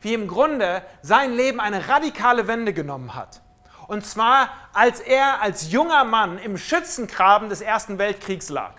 [0.00, 3.40] wie im Grunde sein Leben eine radikale Wende genommen hat.
[3.86, 8.74] Und zwar, als er als junger Mann im Schützengraben des Ersten Weltkriegs lag.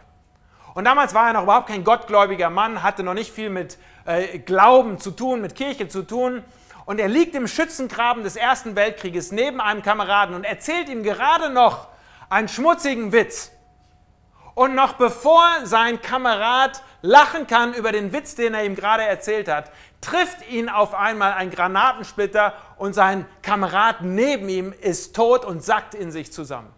[0.74, 4.40] Und damals war er noch überhaupt kein gottgläubiger Mann, hatte noch nicht viel mit äh,
[4.40, 6.44] Glauben zu tun, mit Kirche zu tun.
[6.86, 11.50] Und er liegt im Schützengraben des Ersten Weltkrieges neben einem Kameraden und erzählt ihm gerade
[11.50, 11.88] noch
[12.30, 13.52] einen schmutzigen Witz.
[14.56, 19.48] Und noch bevor sein Kamerad lachen kann über den Witz, den er ihm gerade erzählt
[19.48, 19.72] hat,
[20.02, 25.94] trifft ihn auf einmal ein Granatensplitter und sein Kamerad neben ihm ist tot und sackt
[25.94, 26.74] in sich zusammen.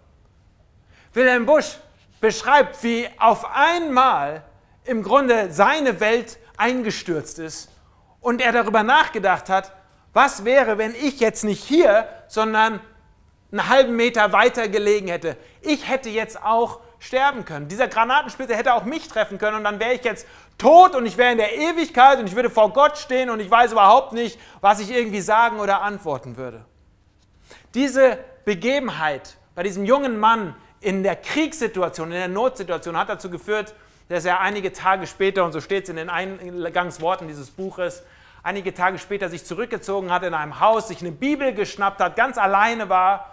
[1.14, 1.78] Wilhelm Busch
[2.20, 4.44] beschreibt, wie auf einmal
[4.86, 7.70] im Grunde seine Welt eingestürzt ist
[8.20, 9.74] und er darüber nachgedacht hat,
[10.12, 12.80] was wäre, wenn ich jetzt nicht hier, sondern
[13.52, 15.38] einen halben Meter weiter gelegen hätte.
[15.62, 17.68] Ich hätte jetzt auch sterben können.
[17.68, 20.26] Dieser Granatensplitter hätte auch mich treffen können und dann wäre ich jetzt
[20.58, 23.52] tot und ich wäre in der Ewigkeit und ich würde vor Gott stehen und ich
[23.52, 26.64] weiß überhaupt nicht, was ich irgendwie sagen oder antworten würde.
[27.74, 33.76] Diese Begebenheit bei diesem jungen Mann in der Kriegssituation, in der Notsituation hat dazu geführt,
[34.08, 38.04] dass er einige Tage später, und so steht es in den Eingangsworten dieses Buches,
[38.44, 42.38] einige Tage später sich zurückgezogen hat in einem Haus, sich eine Bibel geschnappt hat, ganz
[42.38, 43.33] alleine war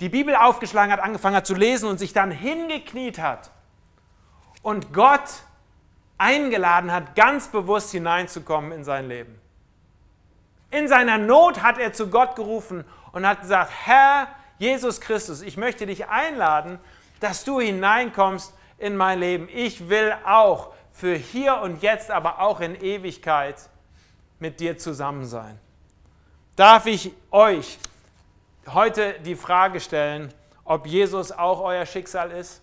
[0.00, 3.50] die Bibel aufgeschlagen hat, angefangen hat zu lesen und sich dann hingekniet hat
[4.62, 5.42] und Gott
[6.18, 9.38] eingeladen hat, ganz bewusst hineinzukommen in sein Leben.
[10.70, 14.28] In seiner Not hat er zu Gott gerufen und hat gesagt, Herr
[14.58, 16.78] Jesus Christus, ich möchte dich einladen,
[17.20, 19.48] dass du hineinkommst in mein Leben.
[19.52, 23.56] Ich will auch für hier und jetzt, aber auch in Ewigkeit
[24.38, 25.58] mit dir zusammen sein.
[26.56, 27.78] Darf ich euch
[28.68, 30.32] heute die Frage stellen,
[30.64, 32.62] ob Jesus auch euer Schicksal ist?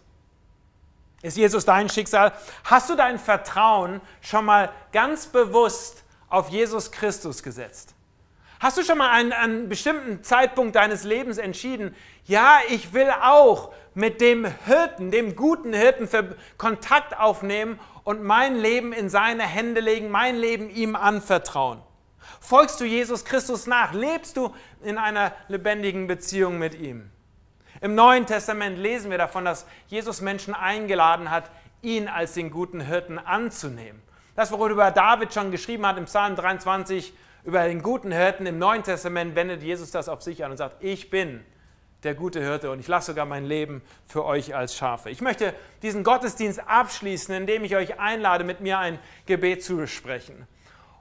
[1.22, 2.34] Ist Jesus dein Schicksal?
[2.66, 7.96] Hast du dein Vertrauen schon mal ganz bewusst auf Jesus Christus gesetzt?
[8.60, 11.96] Hast du schon mal einen, einen bestimmten Zeitpunkt deines Lebens entschieden,
[12.26, 16.08] ja, ich will auch mit dem Hirten, dem guten Hirten,
[16.58, 21.82] Kontakt aufnehmen und mein Leben in seine Hände legen, mein Leben ihm anvertrauen?
[22.44, 23.94] Folgst du Jesus Christus nach?
[23.94, 27.10] Lebst du in einer lebendigen Beziehung mit ihm?
[27.80, 31.50] Im Neuen Testament lesen wir davon, dass Jesus Menschen eingeladen hat,
[31.82, 34.02] ihn als den guten Hirten anzunehmen.
[34.36, 37.14] Das, worüber David schon geschrieben hat im Psalm 23
[37.46, 40.84] über den guten Hirten, im Neuen Testament wendet Jesus das auf sich an und sagt,
[40.84, 41.46] ich bin
[42.04, 45.10] der gute Hirte und ich lasse sogar mein Leben für euch als Schafe.
[45.10, 50.46] Ich möchte diesen Gottesdienst abschließen, indem ich euch einlade, mit mir ein Gebet zu sprechen.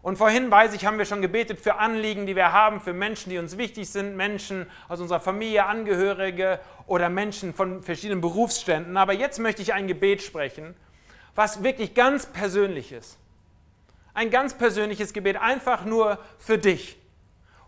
[0.02, 3.30] Und vorhin weiß ich, haben wir schon gebetet für Anliegen, die wir haben, für Menschen,
[3.30, 8.96] die uns wichtig sind, Menschen aus unserer Familie, Angehörige oder Menschen von verschiedenen Berufsständen.
[8.96, 10.74] Aber jetzt möchte ich ein Gebet sprechen,
[11.36, 13.16] was wirklich ganz persönlich ist.
[14.12, 16.98] Ein ganz persönliches Gebet, einfach nur für dich,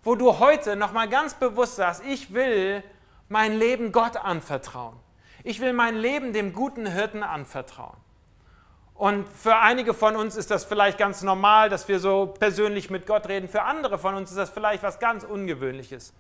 [0.03, 2.83] wo du heute nochmal ganz bewusst sagst, ich will
[3.29, 4.97] mein Leben Gott anvertrauen.
[5.45, 7.97] Ich will mein Leben dem guten Hirten anvertrauen.
[8.95, 13.07] Und für einige von uns ist das vielleicht ganz normal, dass wir so persönlich mit
[13.07, 13.49] Gott reden.
[13.49, 16.15] Für andere von uns ist das vielleicht was ganz Ungewöhnliches.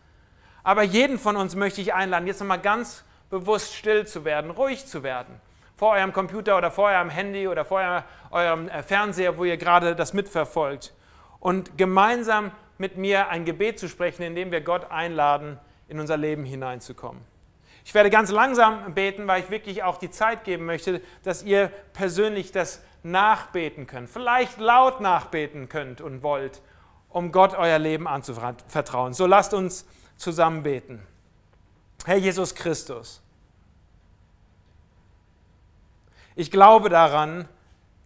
[0.64, 4.86] Aber jeden von uns möchte ich einladen, jetzt nochmal ganz bewusst still zu werden, ruhig
[4.86, 5.40] zu werden.
[5.76, 9.94] Vor eurem Computer oder vor eurem Handy oder vor eurem äh, Fernseher, wo ihr gerade
[9.94, 10.94] das mitverfolgt.
[11.40, 15.58] Und gemeinsam mit mir ein Gebet zu sprechen, in dem wir Gott einladen,
[15.88, 17.22] in unser Leben hineinzukommen.
[17.84, 21.68] Ich werde ganz langsam beten, weil ich wirklich auch die Zeit geben möchte, dass ihr
[21.92, 26.62] persönlich das nachbeten könnt, vielleicht laut nachbeten könnt und wollt,
[27.10, 29.12] um Gott euer Leben anzuvertrauen.
[29.12, 29.84] So lasst uns
[30.16, 31.06] zusammen beten.
[32.06, 33.22] Herr Jesus Christus,
[36.34, 37.48] ich glaube daran,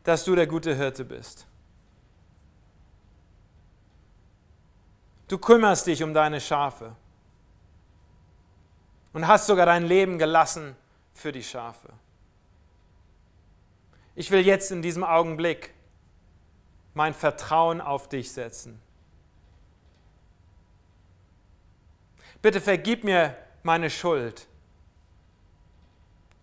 [0.03, 1.47] dass du der gute Hirte bist.
[5.29, 6.97] Du kümmerst dich um deine Schafe
[9.13, 10.77] und hast sogar dein Leben gelassen
[11.15, 11.93] für die Schafe.
[14.15, 15.73] Ich will jetzt in diesem Augenblick
[16.95, 18.81] mein Vertrauen auf dich setzen.
[22.43, 24.47] Bitte vergib mir meine Schuld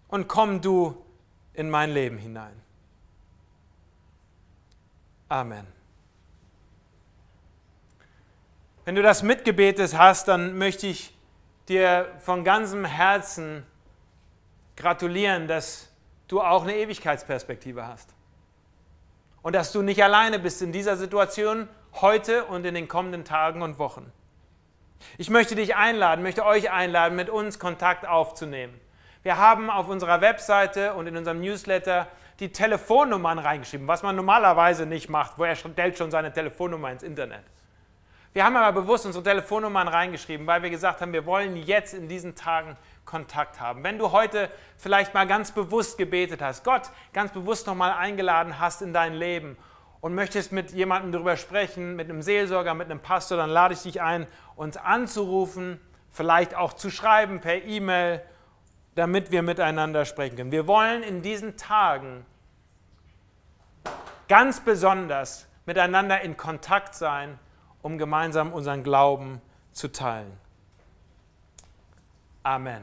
[0.07, 1.03] und komm du
[1.53, 2.61] in mein Leben hinein.
[5.30, 5.66] Amen.
[8.84, 11.14] Wenn du das mitgebetet hast, dann möchte ich
[11.70, 13.66] dir von ganzem Herzen
[14.76, 15.91] gratulieren, dass
[16.28, 18.13] du auch eine Ewigkeitsperspektive hast.
[19.41, 23.61] Und dass du nicht alleine bist in dieser Situation heute und in den kommenden Tagen
[23.61, 24.11] und Wochen.
[25.18, 28.80] Ich möchte dich einladen, möchte euch einladen, mit uns Kontakt aufzunehmen.
[29.24, 32.07] Wir haben auf unserer Webseite und in unserem Newsletter
[32.39, 37.03] die Telefonnummern reingeschrieben, was man normalerweise nicht macht, wo er stellt schon seine Telefonnummer ins
[37.03, 37.43] Internet.
[38.36, 42.09] Wir haben aber bewusst unsere Telefonnummern reingeschrieben, weil wir gesagt haben, wir wollen jetzt in
[42.09, 42.75] diesen Tagen
[43.05, 43.81] Kontakt haben.
[43.81, 48.81] Wenn du heute vielleicht mal ganz bewusst gebetet hast, Gott ganz bewusst nochmal eingeladen hast
[48.81, 49.55] in dein Leben
[50.01, 53.83] und möchtest mit jemandem darüber sprechen, mit einem Seelsorger, mit einem Pastor, dann lade ich
[53.83, 54.27] dich ein,
[54.57, 55.79] uns anzurufen,
[56.11, 58.21] vielleicht auch zu schreiben per E-Mail
[58.95, 60.51] damit wir miteinander sprechen können.
[60.51, 62.25] Wir wollen in diesen Tagen
[64.27, 67.38] ganz besonders miteinander in Kontakt sein,
[67.86, 69.39] um gemeinsam unseren Glauben
[69.71, 70.36] zu teilen.
[72.41, 72.81] Amen.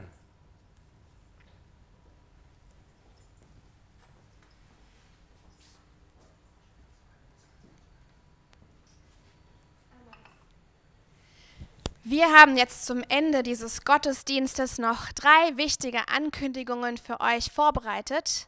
[12.05, 18.47] Wir haben jetzt zum Ende dieses Gottesdienstes noch drei wichtige Ankündigungen für euch vorbereitet.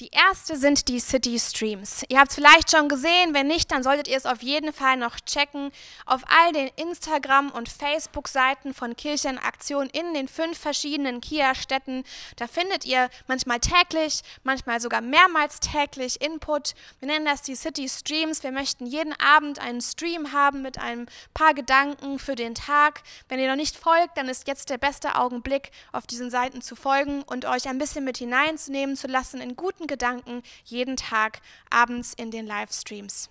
[0.00, 2.04] Die erste sind die City Streams.
[2.08, 4.96] Ihr habt es vielleicht schon gesehen, wenn nicht, dann solltet ihr es auf jeden Fall
[4.96, 5.70] noch checken.
[6.06, 12.04] Auf all den Instagram- und Facebook-Seiten von Kirchenaktion in den fünf verschiedenen Kia-Städten,
[12.36, 16.72] da findet ihr manchmal täglich, manchmal sogar mehrmals täglich Input.
[17.00, 18.42] Wir nennen das die City Streams.
[18.42, 23.02] Wir möchten jeden Abend einen Stream haben mit ein paar Gedanken für den Tag.
[23.28, 26.74] Wenn ihr noch nicht folgt, dann ist jetzt der beste Augenblick, auf diesen Seiten zu
[26.74, 32.14] folgen und euch ein bisschen mit hineinzunehmen zu lassen in guten Gedanken jeden Tag abends
[32.14, 33.28] in den Livestreams.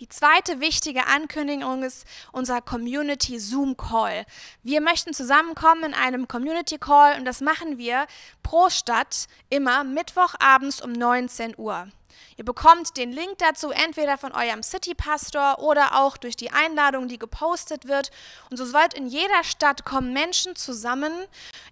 [0.00, 4.26] Die zweite wichtige Ankündigung ist unser Community Zoom Call.
[4.62, 8.06] Wir möchten zusammenkommen in einem Community Call und das machen wir
[8.42, 11.88] pro Stadt immer Mittwochabends um 19 Uhr.
[12.36, 17.08] Ihr bekommt den Link dazu entweder von eurem City Pastor oder auch durch die Einladung,
[17.08, 18.10] die gepostet wird.
[18.50, 21.12] Und so wird in jeder Stadt kommen Menschen zusammen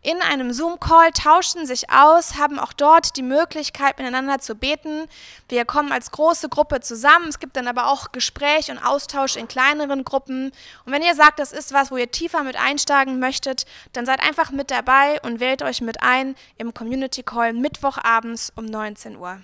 [0.03, 5.09] in einem Zoom-Call, tauschen sich aus, haben auch dort die Möglichkeit, miteinander zu beten.
[5.49, 7.29] Wir kommen als große Gruppe zusammen.
[7.29, 10.53] Es gibt dann aber auch Gespräch und Austausch in kleineren Gruppen.
[10.85, 14.21] Und wenn ihr sagt, das ist was, wo ihr tiefer mit einsteigen möchtet, dann seid
[14.21, 19.41] einfach mit dabei und wählt euch mit ein im Community Call Mittwochabends um 19 Uhr.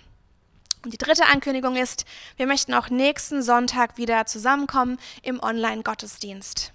[0.82, 2.04] Und die dritte Ankündigung ist,
[2.36, 6.72] wir möchten auch nächsten Sonntag wieder zusammenkommen im Online-Gottesdienst.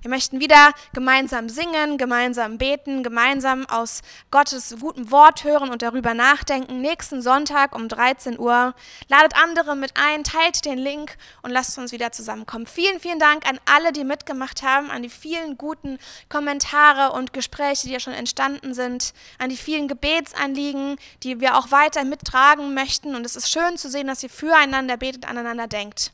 [0.00, 6.14] Wir möchten wieder gemeinsam singen, gemeinsam beten, gemeinsam aus Gottes gutem Wort hören und darüber
[6.14, 6.80] nachdenken.
[6.80, 8.74] Nächsten Sonntag um 13 Uhr.
[9.08, 12.66] Ladet andere mit ein, teilt den Link und lasst uns wieder zusammenkommen.
[12.66, 17.88] Vielen, vielen Dank an alle, die mitgemacht haben, an die vielen guten Kommentare und Gespräche,
[17.88, 23.16] die ja schon entstanden sind, an die vielen Gebetsanliegen, die wir auch weiter mittragen möchten.
[23.16, 26.12] Und es ist schön zu sehen, dass ihr füreinander betet, aneinander denkt.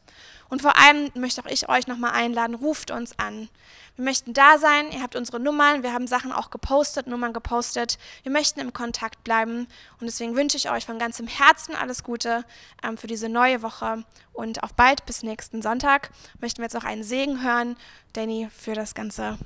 [0.55, 3.49] Und vor allem möchte auch ich euch nochmal einladen, ruft uns an.
[3.97, 7.99] Wir möchten da sein, ihr habt unsere Nummern, wir haben Sachen auch gepostet, Nummern gepostet.
[8.23, 9.67] Wir möchten im Kontakt bleiben
[9.99, 12.45] und deswegen wünsche ich euch von ganzem Herzen alles Gute
[12.85, 16.11] ähm, für diese neue Woche und auf bald bis nächsten Sonntag.
[16.41, 17.77] Möchten wir jetzt auch einen Segen hören,
[18.13, 19.39] Danny, für das ganze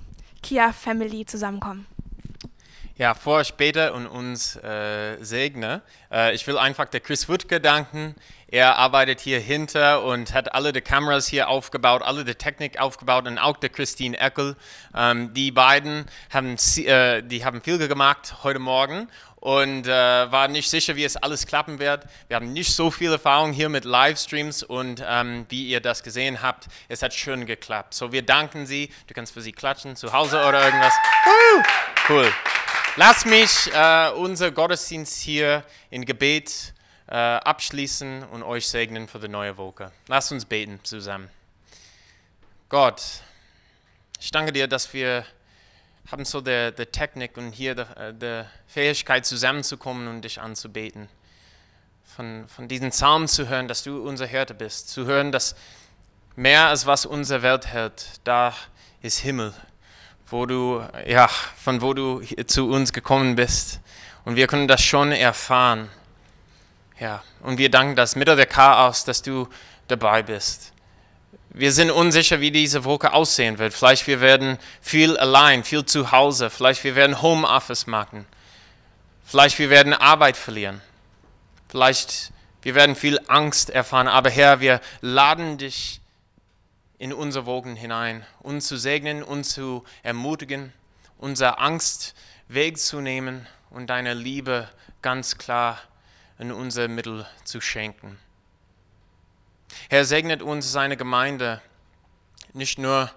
[0.42, 1.86] Kia Family zusammenkommen.
[2.98, 7.60] Ja, vor ich bete und uns äh, segne, äh, ich will einfach der Chris Wuttke
[7.60, 8.16] danken.
[8.48, 13.28] Er arbeitet hier hinter und hat alle die Kameras hier aufgebaut, alle die Technik aufgebaut
[13.28, 14.56] und auch der Christine Eckel.
[14.96, 19.90] Ähm, die beiden haben, äh, die haben viel gemacht heute Morgen und äh,
[20.32, 22.04] war nicht sicher, wie es alles klappen wird.
[22.26, 26.42] Wir haben nicht so viel Erfahrung hier mit Livestreams und ähm, wie ihr das gesehen
[26.42, 27.94] habt, es hat schön geklappt.
[27.94, 28.90] So, wir danken Sie.
[29.06, 30.94] Du kannst für Sie klatschen, zu Hause oder irgendwas.
[32.08, 32.32] Cool.
[32.98, 36.74] Lass mich äh, unser Gottesdienst hier in Gebet
[37.06, 39.92] äh, abschließen und euch segnen für die neue Woche.
[40.08, 41.30] Lass uns beten zusammen.
[42.68, 43.00] Gott,
[44.18, 45.24] ich danke dir, dass wir
[46.10, 51.08] haben so die, die Technik und hier die, äh, die Fähigkeit zusammenzukommen und dich anzubeten.
[52.16, 54.88] Von, von diesen Psalmen zu hören, dass du unser Hirte bist.
[54.88, 55.54] Zu hören, dass
[56.34, 58.56] mehr als was unsere Welt hält, da
[59.02, 59.54] ist Himmel
[60.30, 63.80] wo du, ja, von wo du zu uns gekommen bist.
[64.24, 65.88] Und wir können das schon erfahren.
[67.00, 69.48] Ja, und wir danken das Mitte der Chaos, dass du
[69.86, 70.72] dabei bist.
[71.50, 73.72] Wir sind unsicher, wie diese Woche aussehen wird.
[73.72, 76.50] Vielleicht wir werden viel allein, viel zu Hause.
[76.50, 78.26] Vielleicht wir werden Homeoffice machen.
[79.24, 80.82] Vielleicht wir werden Arbeit verlieren.
[81.68, 84.08] Vielleicht wir werden viel Angst erfahren.
[84.08, 85.97] Aber Herr, wir laden dich
[86.98, 90.72] in unsere Wogen hinein, uns zu segnen, uns zu ermutigen,
[91.16, 92.14] unsere Angst
[92.48, 94.68] wegzunehmen und deine Liebe
[95.02, 95.78] ganz klar
[96.38, 98.18] in unser Mittel zu schenken.
[99.88, 101.60] Herr, segnet uns seine Gemeinde,
[102.52, 103.10] nicht nur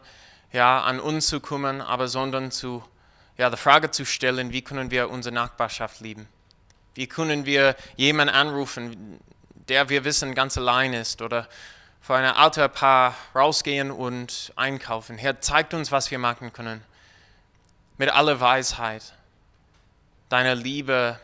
[0.51, 2.84] ja, an uns zu kümmern, aber sondern zu,
[3.38, 6.27] ja, die Frage zu stellen, wie können wir unsere Nachbarschaft lieben?
[6.93, 9.19] Wie können wir jemanden anrufen,
[9.69, 11.47] der wir wissen ganz allein ist oder
[12.02, 15.18] für ein Paar rausgehen und einkaufen.
[15.18, 16.84] Herr, zeigt uns, was wir machen können.
[17.97, 19.14] Mit aller Weisheit.
[20.30, 21.20] Deine Liebe,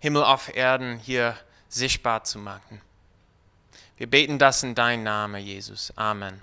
[0.00, 1.36] Himmel auf Erden hier
[1.68, 2.80] sichtbar zu machen.
[3.98, 5.92] Wir beten das in deinem Namen, Jesus.
[5.96, 6.42] Amen.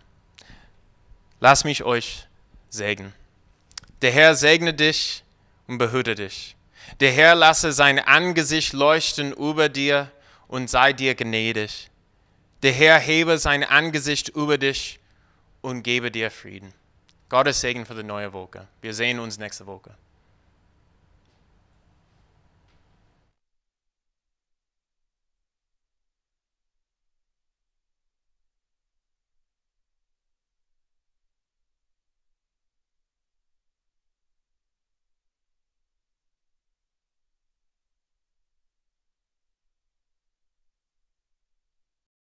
[1.40, 2.28] Lass mich euch
[2.70, 3.14] segnen.
[4.02, 5.24] Der Herr segne dich
[5.68, 6.56] und behüte dich.
[7.00, 10.12] Der Herr lasse sein Angesicht leuchten über dir
[10.48, 11.90] und sei dir gnädig.
[12.64, 14.97] Der Herr hebe sein Angesicht über dich
[15.59, 16.74] und gebe dir Frieden.
[17.28, 18.70] Gottes Segen für die neue Woche.
[18.82, 19.97] Wir sehen uns nächste Woche.